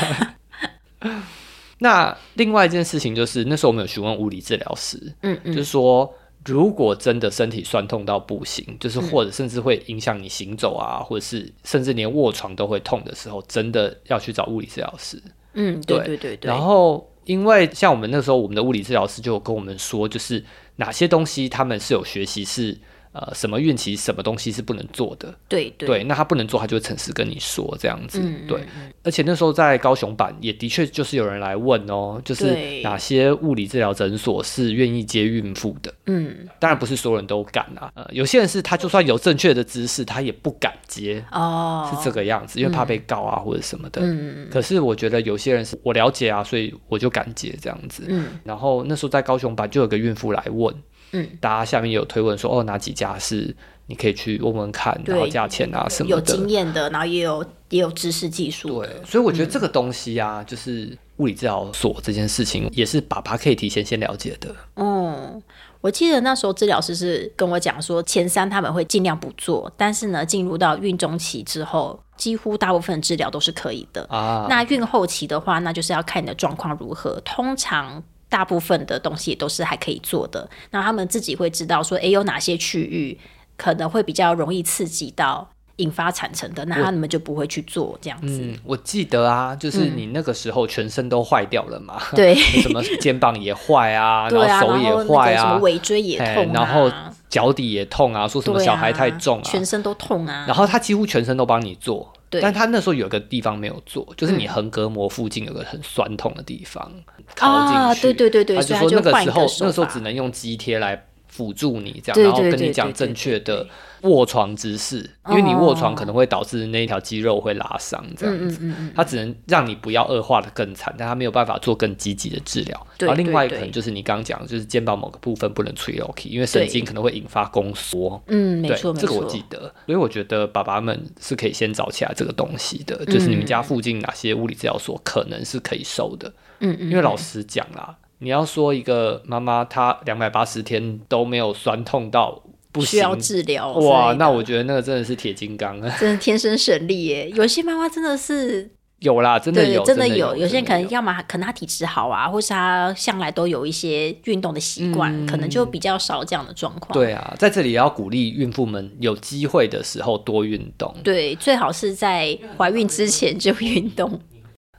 [1.79, 6.13] 那另外一件事情就是，那时候我们有询问物理治疗师，嗯嗯，就是说，
[6.45, 15.19] 如果真的身体酸痛到不行，就是嗯或者甚至会影响你行走啊，或者是甚至连卧床都会痛的时候，真的要去找物理治疗师。
[15.53, 16.49] 嗯，对对对对对。
[16.51, 20.43] 然后，因为像我们那时候，我们的物理治疗师就跟我们说，就是
[20.75, 22.77] 哪些东西他们是有学习是
[23.13, 28.61] 呃什么孕期什么东西是不能做的，对对对，那他不能做，他就会诚实跟你说这样子，嗯对。
[29.03, 35.91] 而且那时候在高雄版也的确就是有人来问哦，就是哪些物理治疗诊所是愿意接孕妇的。
[36.05, 44.01] 嗯当然不是所有人都敢啊，呃，有些人是他就算有正确的知识，他也不敢接，哦，是这个样子，因为怕被告啊、或者什么的。
[44.03, 48.03] 嗯可是我觉得有些人是我了解啊，所以我就敢接这样子。
[48.07, 50.73] 嗯然后那时候在高雄版就有个孕妇来问，
[51.11, 53.55] 嗯，大家下面也有推问说，哦，哪几家是
[53.87, 56.19] 你可以去问问看，然后价钱啊什么有。
[56.21, 64.55] 经验的，然后也有也有知识技术对。，所以我觉得这个东西啊，就是物理治疗所这件事情，也是爸爸可以提前先了解的。
[64.75, 65.41] 嗯，
[65.81, 74.05] 我记得那时候治疗师是跟我讲说，前三他们会尽量不做，但是呢，进入到孕中期之后，几乎大部分治疗都是可以的。
[74.09, 77.19] 啊，那孕后期的话，那就是要看你的状况如何。
[77.25, 78.01] 通常
[78.31, 80.49] 大部分的东西也都是还可以做的。
[80.71, 83.19] 那他们自己会知道说，诶，有哪些区域
[83.57, 88.39] 可能会比较容易刺激到引发产程的，那他们就不会去做这样子。
[88.41, 96.89] 嗯，我记得啊，就是你那个时候全身都坏掉了嘛， 对 什么肩膀也坏啊， 然后手也坏啊什么，尾椎也哎痛啊，然后
[97.27, 100.45] 脚底也痛啊，说什么小孩啊太重啊，全身都痛啊。
[100.47, 102.41] 然后他几乎全身都帮你做，对。
[102.41, 104.49] 但他那时候有个地方没有做，就是你嗯。
[104.49, 106.91] 横膈膜附近有个很酸痛的地方，
[107.35, 108.01] 靠进啊，去。
[108.01, 113.65] 对对对对，他就说那个时候那时候只能用肌贴来辅助你这样，然后跟你讲正确的
[114.01, 114.97] 卧床姿势，
[115.29, 118.57] 因为你卧床哦可能会导致那一条肌肉会拉伤这样子。
[118.61, 122.87] 嗯嗯嗯嗯，他只能让你不要恶化的更惨，但他没有办法做更积极的治疗。
[122.97, 128.21] 对然后另外一个可能就是你刚刚讲的，就是肩膀某个部分不能吹 OK，因为神经可能会引发宫缩。
[128.27, 136.31] 嗯，没对，错这个我，记得，所以我觉得爸爸们是可以先找起来这个东西的，就是你们嗯家附近哪些物理治疗所可能是可以收的。
[136.59, 142.41] 嗯嗯，因为老实讲啦，你要说一个妈妈她两百八十天都没有酸痛到
[142.71, 145.93] 不，需要治疗哇，那我觉得那个真的是铁金刚啊！
[145.99, 147.29] 真的天生神力耶！
[147.31, 148.69] 有些妈妈真的是
[148.99, 150.35] 有啦，真的，有，真的有。
[150.37, 156.93] 有些人可能要么可能她体质好啊，或是她向来都有一些运动的习惯，可能就比较少这样的状况。
[156.93, 160.95] 嗯对啊，在这里也要鼓励孕妇们有机会的时候多运动。
[161.03, 164.21] 对，最好是在怀孕之前就运动。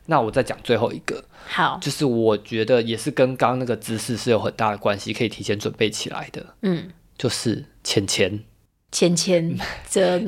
[0.06, 8.44] 那我再讲最后一个，好，就是我觉得也是跟刚刚那个姿势是有很大的关系，可以提前准备起来的，嗯，就是钱钱。
[8.90, 9.58] 钱钱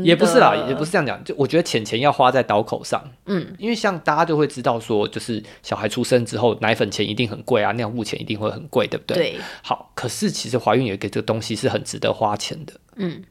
[0.02, 9.16] 也不是啦，也不是这样讲，就我觉得钱钱要花在刀口上，嗯，因为像大家就会知道说，就是小孩出生之后，奶粉钱一定很贵啊，尿布钱一定会很贵，对不对？。
[9.16, 13.22] 对，好，可是其实怀孕有一个这个东西是很值得花钱的，嗯，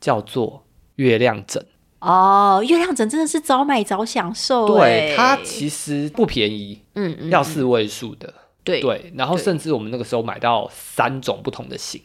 [0.00, 0.64] 叫做
[0.94, 1.62] 月亮枕。
[2.00, 8.32] 哦，月亮枕真的是早买早享受对，哎，它其实不便宜，嗯嗯，要四位数的。
[8.62, 12.00] 对对，然后甚至我们那个时候买到三种不同的型，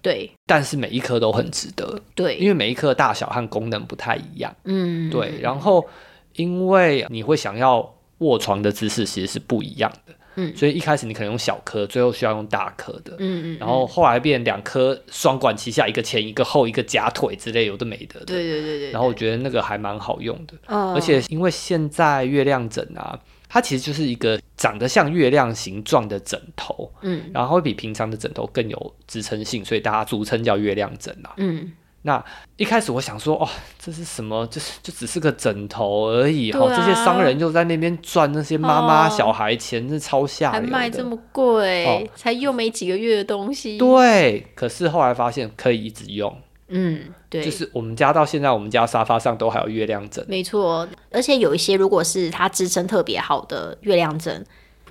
[0.00, 0.30] 对。
[0.46, 4.54] 但是每一颗都很值得，对，因为每一颗大小和功能不太一样。
[4.64, 5.84] 嗯，对，然后
[6.34, 10.56] 因为你会想要卧床的姿势其实是不一样的，嗯。
[10.56, 18.20] 所以一开始你可能用小颗，最后需要用大颗的，嗯嗯，然后后来变两颗双管齐下，一个前一个后，一个夹腿之类，有的没的。
[18.20, 18.26] 的。
[18.26, 23.18] 对对对对，然后我觉得那个还蛮好用的，嗯而且因为现在月亮枕啊，
[23.48, 27.30] 它其实就是一个长得像月亮形状的枕头，嗯。
[27.32, 31.34] 然后会比平常的枕头更有支撑性，所以大家俗称叫月亮枕啦。
[31.38, 31.72] 嗯，
[32.06, 32.24] 那
[32.56, 33.48] 一开始我想说，哦，
[33.80, 34.46] 这是什么？
[34.46, 40.72] 就是就只是个枕头而已哈、对啊这些商人就在那边赚那些妈妈、哦小孩钱，是超下还流的。
[40.72, 46.32] 卖这么贵，哦才用没几个月的东西，对，可是后来发现可以一直用，
[46.68, 50.24] 嗯，对，就是我们家到现在，我们家沙发上都还有月亮枕。
[50.28, 54.46] 没错，而且有一些如果是它支撑特别好的月亮枕，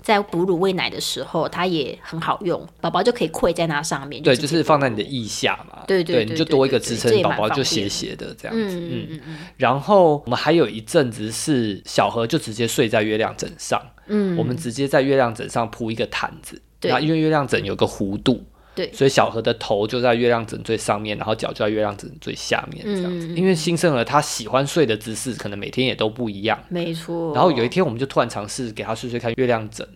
[0.06, 5.82] 在哺乳喂奶的时候，它也很好用，宝宝就可以跪在那上面，对，就是放在你的腋下嘛。
[5.88, 8.80] 对对对你就多一个支撑，宝宝就斜斜的这样子。
[8.80, 8.86] 嗯。
[8.86, 9.38] 嗯嗯嗯。
[9.58, 16.92] 然后我们还有一阵子是小何就直接睡在月亮枕上，嗯，我们直接在月亮枕上铺一个毯子，对。
[16.92, 18.46] 然后因为月亮枕有个弧度，
[18.76, 23.28] 对所以小何的头就在月亮枕最上面，然后脚就在月亮枕最下面这样子。
[23.28, 27.34] 嗯因为新生儿他喜欢睡的姿势可能每天也都不一样，没错。
[27.34, 29.88] 然后有一天我们就突然尝试给他睡睡看月亮枕，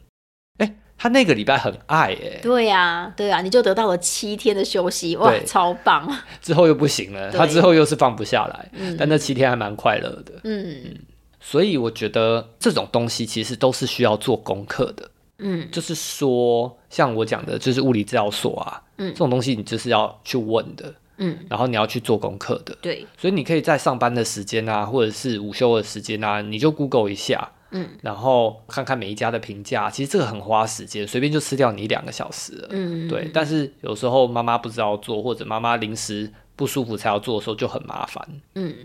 [0.58, 6.10] 哎，他那个礼拜很爱哎，对呀、对呀、你就得到了七天的休息，哇，超棒！
[6.42, 10.34] 之后又不行了，他之后又是放不下来，嗯但那七天还蛮快乐的。
[10.44, 10.96] 嗯
[11.42, 15.10] 所以我觉得这种东西其实都是需要做功课的。
[15.40, 22.78] 嗯就是说，像我讲的，就是物理治疗所啊，嗯这种东西你就是要去问的，嗯，然后你要去做功课的。
[22.82, 29.90] 对，所以你可以在上班的时间啊，或者是午休的时间啊，你就 Google 一下，嗯，然后看看每一家的评价。
[29.90, 32.68] 其实这个很花时间，随便就吃掉你一两个小时了。
[32.72, 38.28] 嗯对，但是有时候妈妈不知道做，或者妈妈临时不舒服才要做的时候就很麻烦。
[38.56, 38.76] 嗯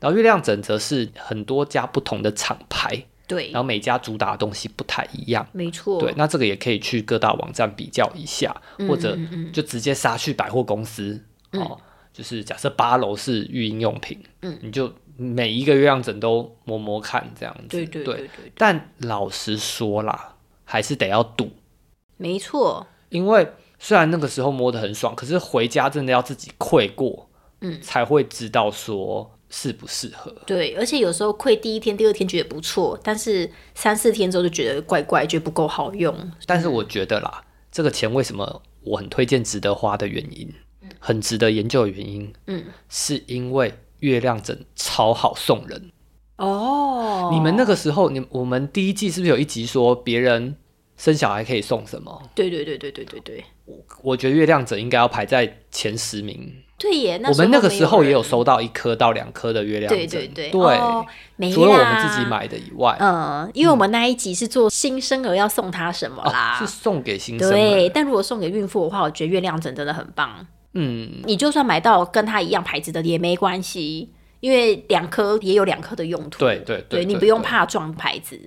[0.00, 3.50] 然后月亮枕则是很多家不同的厂牌，对。
[3.50, 5.46] 然，后每家主打的东西不太一样。
[5.52, 8.54] 没错，对，那这个也可以去各大网站比较一下，
[8.88, 9.18] 或者
[9.52, 11.22] 就直接杀去百货公司、
[11.52, 11.78] 哦。
[12.12, 14.56] 就是假设八楼是育婴用品，嗯。
[14.62, 17.68] 你就每一个月亮枕都摸摸看这样子。
[17.68, 21.50] 对对对对，但老实说啦，还是得要赌，
[22.16, 23.48] 没错，因为
[23.80, 27.28] 虽然那个时候摸得很爽，可是回家真的要自己愧过，
[27.60, 30.34] 嗯，才会知道说适不适合。
[30.44, 36.12] 对，而且有时候会第一天、第二天觉得不错，但是三四天之后就觉得怪怪，觉得不够好用。
[36.44, 40.52] 但是我觉得啦，这个钱为什么我很推荐值得花的原因，
[40.98, 45.92] 很值得研究的原因，嗯，是因为月亮枕超好送人。
[46.38, 50.56] 哦，你们那个时候，你我们第一季是不是有一集说别人
[50.96, 52.28] 生小孩可以送什么？
[52.34, 53.44] 对对对对对对对
[54.02, 56.52] 我觉得月亮枕应该要排在前十名。
[56.84, 61.04] 对耶，那我们那个时候也有收到一颗到两颗的月亮对枕，对对哦
[61.36, 67.86] 没除了我们自己买的以外，嗯，因为我们那一集是做新生儿要送他什么啦，啊是送给新生对。
[67.86, 67.90] 儿。
[67.94, 70.46] 但如果送给孕妇的话，我觉得月亮枕真的很棒。
[70.74, 74.10] 嗯，你就算买到跟他一样牌子的也没关系，
[74.40, 76.38] 因为两颗也有两颗的用途。
[76.40, 78.38] 对对对对你不用怕撞牌子。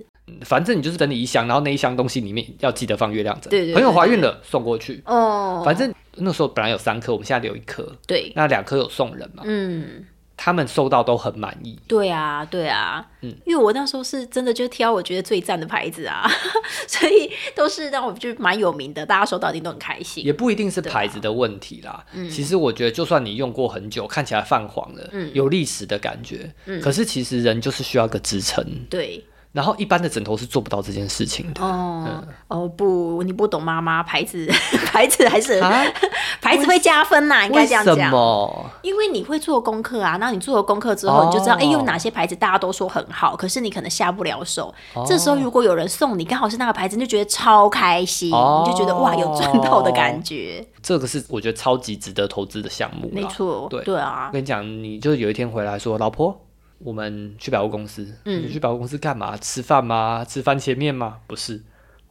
[0.42, 3.50] 反正你就是整理一箱，然后那一箱东西里面要记得放月亮枕。
[3.50, 10.04] 对对对朋友怀孕了送过去，哦，反正那时候本来有三颗，我们现在留一颗，对，那两颗有送人嘛，嗯，
[10.36, 11.78] 他们收到都很满意。
[11.88, 13.34] 对啊，对啊，嗯。
[13.44, 16.30] 因为我那时候是真的就挑我觉得最赞的牌子啊，
[16.86, 20.24] 所以都是让我就蛮有名的，大家收到一定都很开心。
[20.24, 22.04] 也不一定是牌子的问题啦。
[22.12, 22.30] 嗯。
[22.30, 25.30] 其实我觉得，就算你用过很久，看起来泛黄了，嗯。
[25.34, 26.80] 有历史的感觉，嗯。
[26.80, 28.64] 可是其实人就是需要个支撑。
[28.88, 29.24] 对，
[29.58, 31.60] 然后一般的枕头是做不到这件事情的。
[31.60, 34.46] 哦、哦不，你不懂妈妈牌子，
[34.86, 35.84] 牌子还是、啊？
[36.40, 38.08] 牌子会加分呐、应该这样讲。
[38.08, 38.70] 么？
[38.82, 44.72] 因为你会做功课啊，那你做了功课之后，你就知道，哦哎、有哪些牌子大家都说很好，可是你可能下不了手。
[44.94, 50.64] 哦这时候如果有人送你，刚好是那个牌子，你就觉得超开心，哦你就觉得哇，有赚到的感觉。
[50.80, 53.12] 这个是我觉得超级值得投资的项目啦。
[53.12, 56.38] 没错，对对啊我，跟你讲，你就有一天回来说，老婆，
[56.78, 58.06] 我们去百货公司。
[58.24, 59.36] 嗯你去百货公司干嘛？
[59.36, 60.24] 吃饭吗？
[60.24, 61.18] 吃番茄面吗？
[61.26, 61.62] 不是，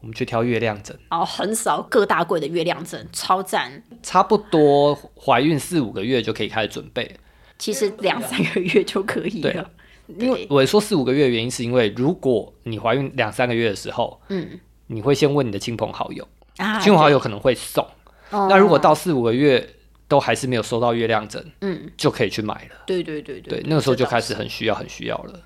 [0.01, 0.97] 我们去挑月亮枕。
[1.09, 3.81] 哦，很少各大柜的月亮枕，超赞。
[4.03, 7.17] 差不多怀孕四五个月就可以开始准备。
[7.57, 9.69] 其实两三个月就可以对了。
[10.07, 16.25] 因为我说四五个月的原因，是因为如果你怀孕两三个月的时候，嗯你会先问你的亲朋好友，
[16.57, 17.83] 啊，亲朋好友可能会送。
[18.29, 19.67] 哦那如果到四五个月
[20.07, 22.75] 都还是没有收到月亮枕，嗯，就可以去买了。
[22.85, 25.39] 对对对对对，那个时候就开始很需要，很需要了。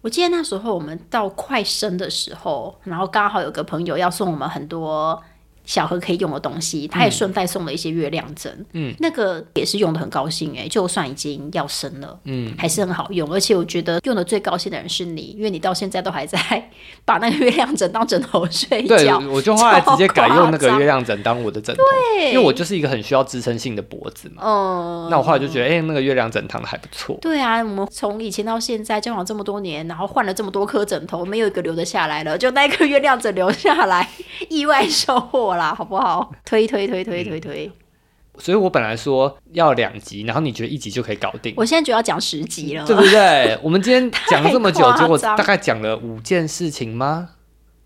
[0.00, 5.20] 我记得那时候我们到快生的时候，然后刚好有个朋友要送我们很多
[5.64, 16.38] 小何可以用的东西，他也顺带送了一些月亮枕，嗯，那个也是用的很高兴哎、就算已经要生了，嗯，还是很好用，而且我觉得用的最高兴的人是你，因为你到现在都还在
[17.04, 21.82] 把那个月亮枕当枕头睡对觉，，我就后来直接改用那个月亮枕当我的枕头，
[22.20, 24.42] 因为我就是一个很需要支撑性的脖子嘛。
[24.44, 27.16] 嗯，那我后来就觉得，哎、那个月亮枕躺的还不错。
[27.20, 34.08] 对啊，我们从以前到现在交往这么多年，然后换了这么多颗枕头，没有一个留得下来了，就那颗月亮枕留下来，
[34.50, 36.32] 意外收获啦，好不好？
[36.44, 37.72] 推推推推推推，
[38.38, 43.58] 所以我本来说要两集，然后你觉得一集就可以搞定，我现在就要讲十集了，对不对？
[43.62, 47.30] 我们今天讲了这么久，结果大概讲了五件事情吗？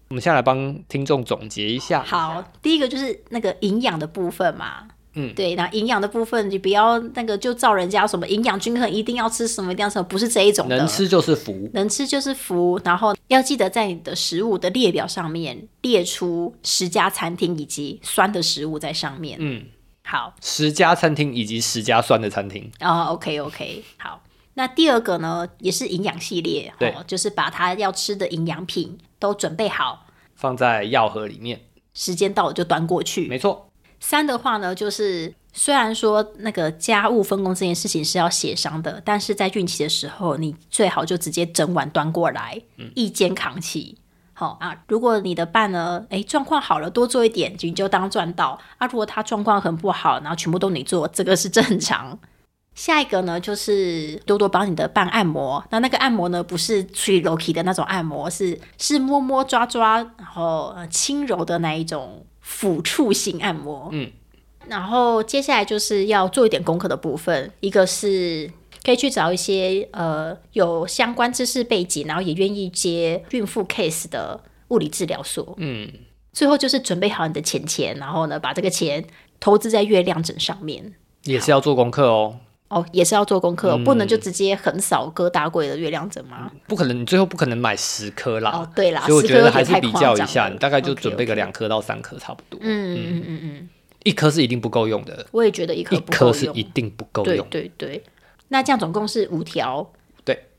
[0.09, 2.03] 我们现在来帮听众总结一下。
[2.03, 4.89] 好，第一个就是那个营养的部分嘛。
[5.15, 10.77] 嗯对，那营养的部分，你不要那个就照人家什么营养均衡，一定要吃什么，一定要什么，不是这一种的。
[10.77, 11.69] 能吃就是福。
[11.73, 19.39] 能吃就是福，然后要记得在你的食物的列表上面列出十家餐厅以及酸的食物在上面。
[19.41, 19.65] 嗯，
[20.05, 22.71] 好，十家餐厅以及十家酸的餐厅。
[22.79, 24.23] 啊，OK OK，好。
[24.55, 31.61] 那第二个呢，也是营养系列，对哦，就是把它要吃的营养品都准备好，放在药盒里面，
[31.95, 33.29] 时间到了就端过去。
[33.29, 33.68] 没错。
[34.01, 42.63] 三的话呢，就是虽然说那个家务分工这件事情是要协商的，但是在孕期的时候，你最好就直接整碗端过来，
[42.95, 43.99] 一肩扛起。
[44.33, 48.87] 好、啊，如果你的伴呢，哎状况好了，多做一点，你就当赚到啊。
[48.87, 52.17] 如果他状况很不好，然后全部都你做，这个是正常。
[52.77, 55.65] 下一个呢，就是多多帮你的伴按摩。
[55.71, 63.91] 那那个按摩呢，不是去 Loki 的那种按摩，是是摸摸抓抓，然后呃轻柔的那一种抚触型按摩。
[63.93, 64.11] 嗯，
[64.67, 68.51] 然后接下来就是要做一点功课的部分，一个是
[68.83, 75.55] 可以去找一些呃有相关知识背景，然后也愿意接孕妇 case 的物理治疗所。
[75.59, 75.91] 嗯，
[76.33, 79.05] 最后就是准备好你的钱钱，然后呢把这个钱
[79.39, 80.95] 投资在月亮枕上面。
[81.25, 82.39] 也是要做功课哦，
[82.69, 86.51] 哦，也是要做功课哦、嗯不能就直接横扫各大柜的月亮枕吗？
[86.67, 88.51] 不可能，你最后不可能买十颗啦。
[88.51, 92.61] 哦，对啦，所以我十觉得还是比较一下，你大概就准备个两颗到三颗差不多。
[92.63, 93.69] 嗯嗯嗯嗯嗯，
[94.05, 97.47] 一颗是一定不够用的，我也觉得一颗一颗是一定不够对用。
[97.49, 98.03] 对对，
[98.49, 99.91] 那这样总共是五条。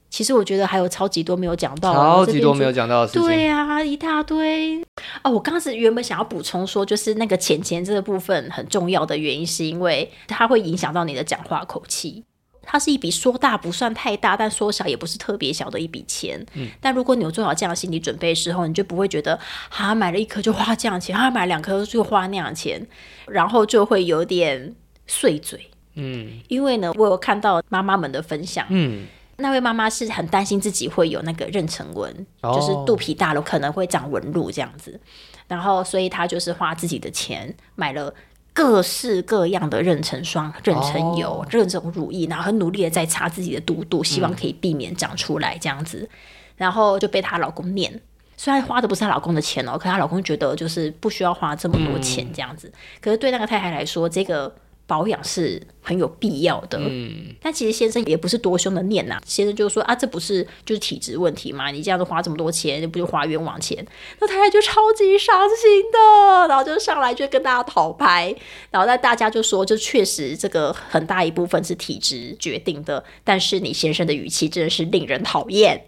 [0.10, 3.22] 对，其实我觉得还有超级多没有讲到，超级多没有讲到的事情。
[3.22, 4.82] 对啊、一大堆。
[5.24, 12.24] 哦，我刚开始原本想要补充说，就是那个钱钱这个部分很重要的原因，是因为它会影响到你的讲话口气。
[12.62, 16.46] 它是一笔说大不算太大，但说小也不是特别小的一笔钱。
[16.54, 19.40] 嗯，但如果你有做好这样的心理准备的时候，你就不会觉得
[19.70, 22.86] 啊买了一颗就花这样钱，啊买两颗就花那样钱，
[23.28, 24.76] 然后就会有点
[25.08, 25.72] 碎嘴。
[25.96, 29.08] 嗯因为呢，我有看到妈妈们的分享，嗯，
[29.40, 35.00] 那位妈妈是很担心自己会有那个妊娠纹，哦就是肚皮大了可能会长纹路这样子，
[35.48, 38.14] 然后所以她就是花自己的钱买了。
[38.52, 46.10] 各式各样的妊娠霜、妊娠油、哦妊娠乳液，然后很努力的在擦自己的肚肚，希望可以避免长出来这样子，
[46.58, 48.02] 然后就被她老公念。
[48.36, 52.70] 虽然花的不是她老公的钱哦，可她老公觉得就是不需要花这么多钱这样子。
[53.00, 54.54] 可是对那个太太来说，这个
[54.90, 56.80] 保养是很有必要的。
[56.82, 61.70] 嗯，但其实先生也不是多凶的念呐、先生就说啊，这不是就是体质问题嘛？
[61.70, 63.86] 你这样子花这么多钱，不就花冤枉钱？
[64.20, 68.36] 那太太就超级伤心的，然后就上来就跟大家讨拍，
[68.72, 75.80] 然后那大家就说，就确实这个很大一部分是体质决定的，但是你先生的语气真的是令人讨厌。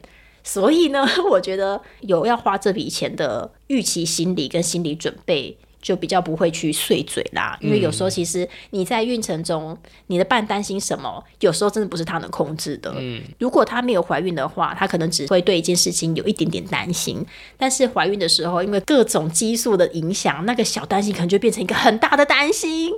[0.44, 7.58] 所以呢， 我觉得有要花这笔钱的预期心理跟心理准备，就比较不会去碎嘴啦。
[7.62, 9.78] 因为有时候其实你在孕程中，
[10.08, 12.94] 你的伴担心什么，有时候真的不是他能控制的。
[12.98, 17.26] 嗯，如果他没有怀孕的话，他可能只会对一件事情有一点点担心。
[17.58, 22.94] 但是怀孕的时候，因为各种激素的影响，那个小担心可能就变成一个很大的担心。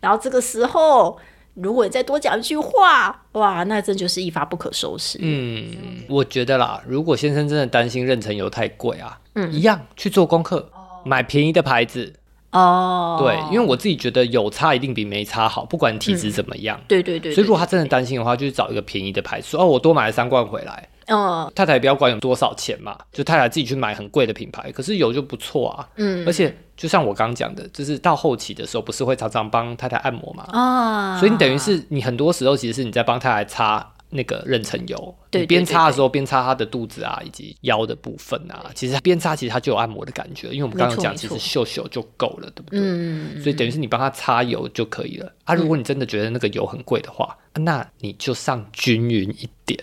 [0.00, 1.18] 然后这个时候，
[1.54, 5.18] 如果你再多讲一句话，哇，那真就是一发不可收拾。
[5.20, 10.70] 嗯，我觉得啦，如果先生真的担心妊娠油太贵啊，嗯一样去做功课，
[11.04, 12.14] 买便宜的牌子。
[12.52, 16.80] 哦，对，因为我自己觉得有差一定比没差好，不管体质怎么样。
[16.88, 20.88] 对对对，所以如果他真的担心的话，就是找一个便宜的牌子，哦，我多买了三罐回来。
[21.10, 25.88] 嗯太太不要管有多少钱嘛，就太太自己去买很贵的品牌，可是有就不错啊。
[25.96, 42.80] 嗯而且就像我刚刚讲的，就是到后期的时候，不是会常常帮太太按摩嘛，啊，所以你等于是你很多时候其实是你在帮太太擦那个妊娠油，对你边擦的时候边擦她的肚子啊以及腰的部分啊，其实边擦其实它就有按摩的感觉，因为我们刚刚讲其实秀秀就够了，对不对？
[42.80, 45.54] 嗯，所以等于是你帮她擦油就可以了啊。
[45.54, 49.78] 如果你真的觉得那个油很贵的话，那你就上均匀一点。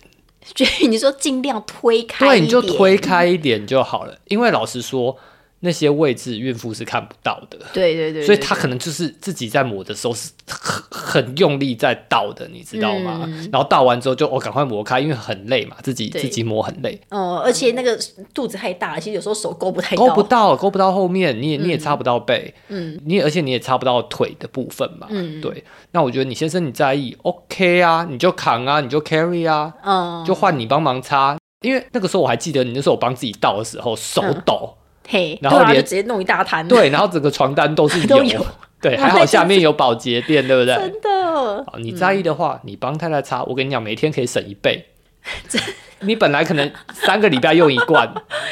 [0.54, 4.16] 就你说尽量推开对，你就推开一点就好了。
[4.26, 5.18] 因为老实说，
[5.66, 13.28] 那些位置孕妇是看不到的，对对对，所以她可能就是自己在抹的时候是很很用力在倒的，你知道吗？
[13.52, 18.00] 然后倒完之后就我、哦、赶快抹开，因为很累嘛，自己自己抹很累，哦，而且那个
[18.34, 20.36] 肚子太大了，其实有时候手勾不太勾不到。
[20.36, 25.40] 到，勾不到后面，你也你也擦不到背，嗯，你也而且你也擦不到腿的部分嘛，嗯。
[25.40, 25.64] 对。
[25.92, 31.38] 那我觉得你先生你在意，OK 啊，你就扛啊，你就 carry 啊，嗯，就换你帮忙擦。
[31.62, 34.44] 因为那个时候我还记得，你那时候我帮自己倒的时候手嗯。
[34.46, 34.76] 抖，
[35.08, 38.46] 嘿，然后连就直接弄一大摊。，对，然后整个床单都是 有
[38.82, 40.76] 对， 还好下面有保洁垫，对不对？
[40.76, 41.64] 真的。
[41.68, 44.86] 好，你在意的话，你帮太太擦，我跟你讲，每天可以省一倍。
[46.02, 48.08] 你本来可能三个礼拜用一罐，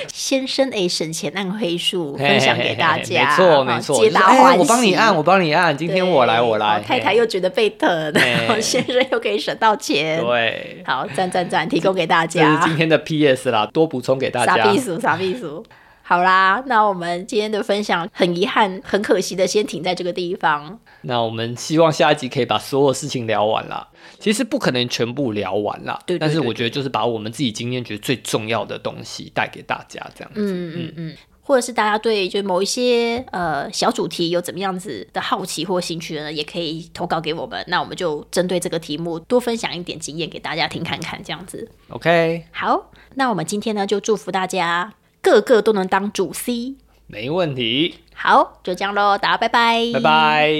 [0.07, 4.59] 先生诶，省钱暗黑术嘿分享给大家，没错哦没错，皆就是哎大欢喜。
[4.59, 10.19] 我帮你按，我帮你按，今天我来我来，哦太太又觉得被疼，然后先生又可以省到钱。
[10.23, 12.65] 对，好，赞赞赞，提供给大家这是家。
[12.65, 14.79] 今天的 PS 啦，多补充给大家傻逼。
[14.79, 15.63] 鼠，傻逼鼠。
[16.05, 20.77] 好啦，那我们今天的分享很遗憾、很可惜的，先停在这个地方。
[21.01, 23.87] 那我们希望下一集可以把所有事情聊完啦。
[24.19, 30.41] 其实不可能全部聊完啦，对对对但是我觉得就是把我们自己经验觉得最重要的东西带给大家，这样子。
[30.41, 37.63] 嗯嗯嗯，或者是大家对就某一些呃小主题有怎么样子的好奇或兴趣呢，也可以投稿给我们。
[37.67, 41.69] 那我们就针对这个题目多分享一点经验给大家听看看，这样子。
[41.89, 44.93] OK，好，那我们今天呢就祝福大家
[45.23, 46.75] 个个都能当主 C。
[47.07, 50.53] 没问题，好，就这样喽，大家拜拜，拜拜。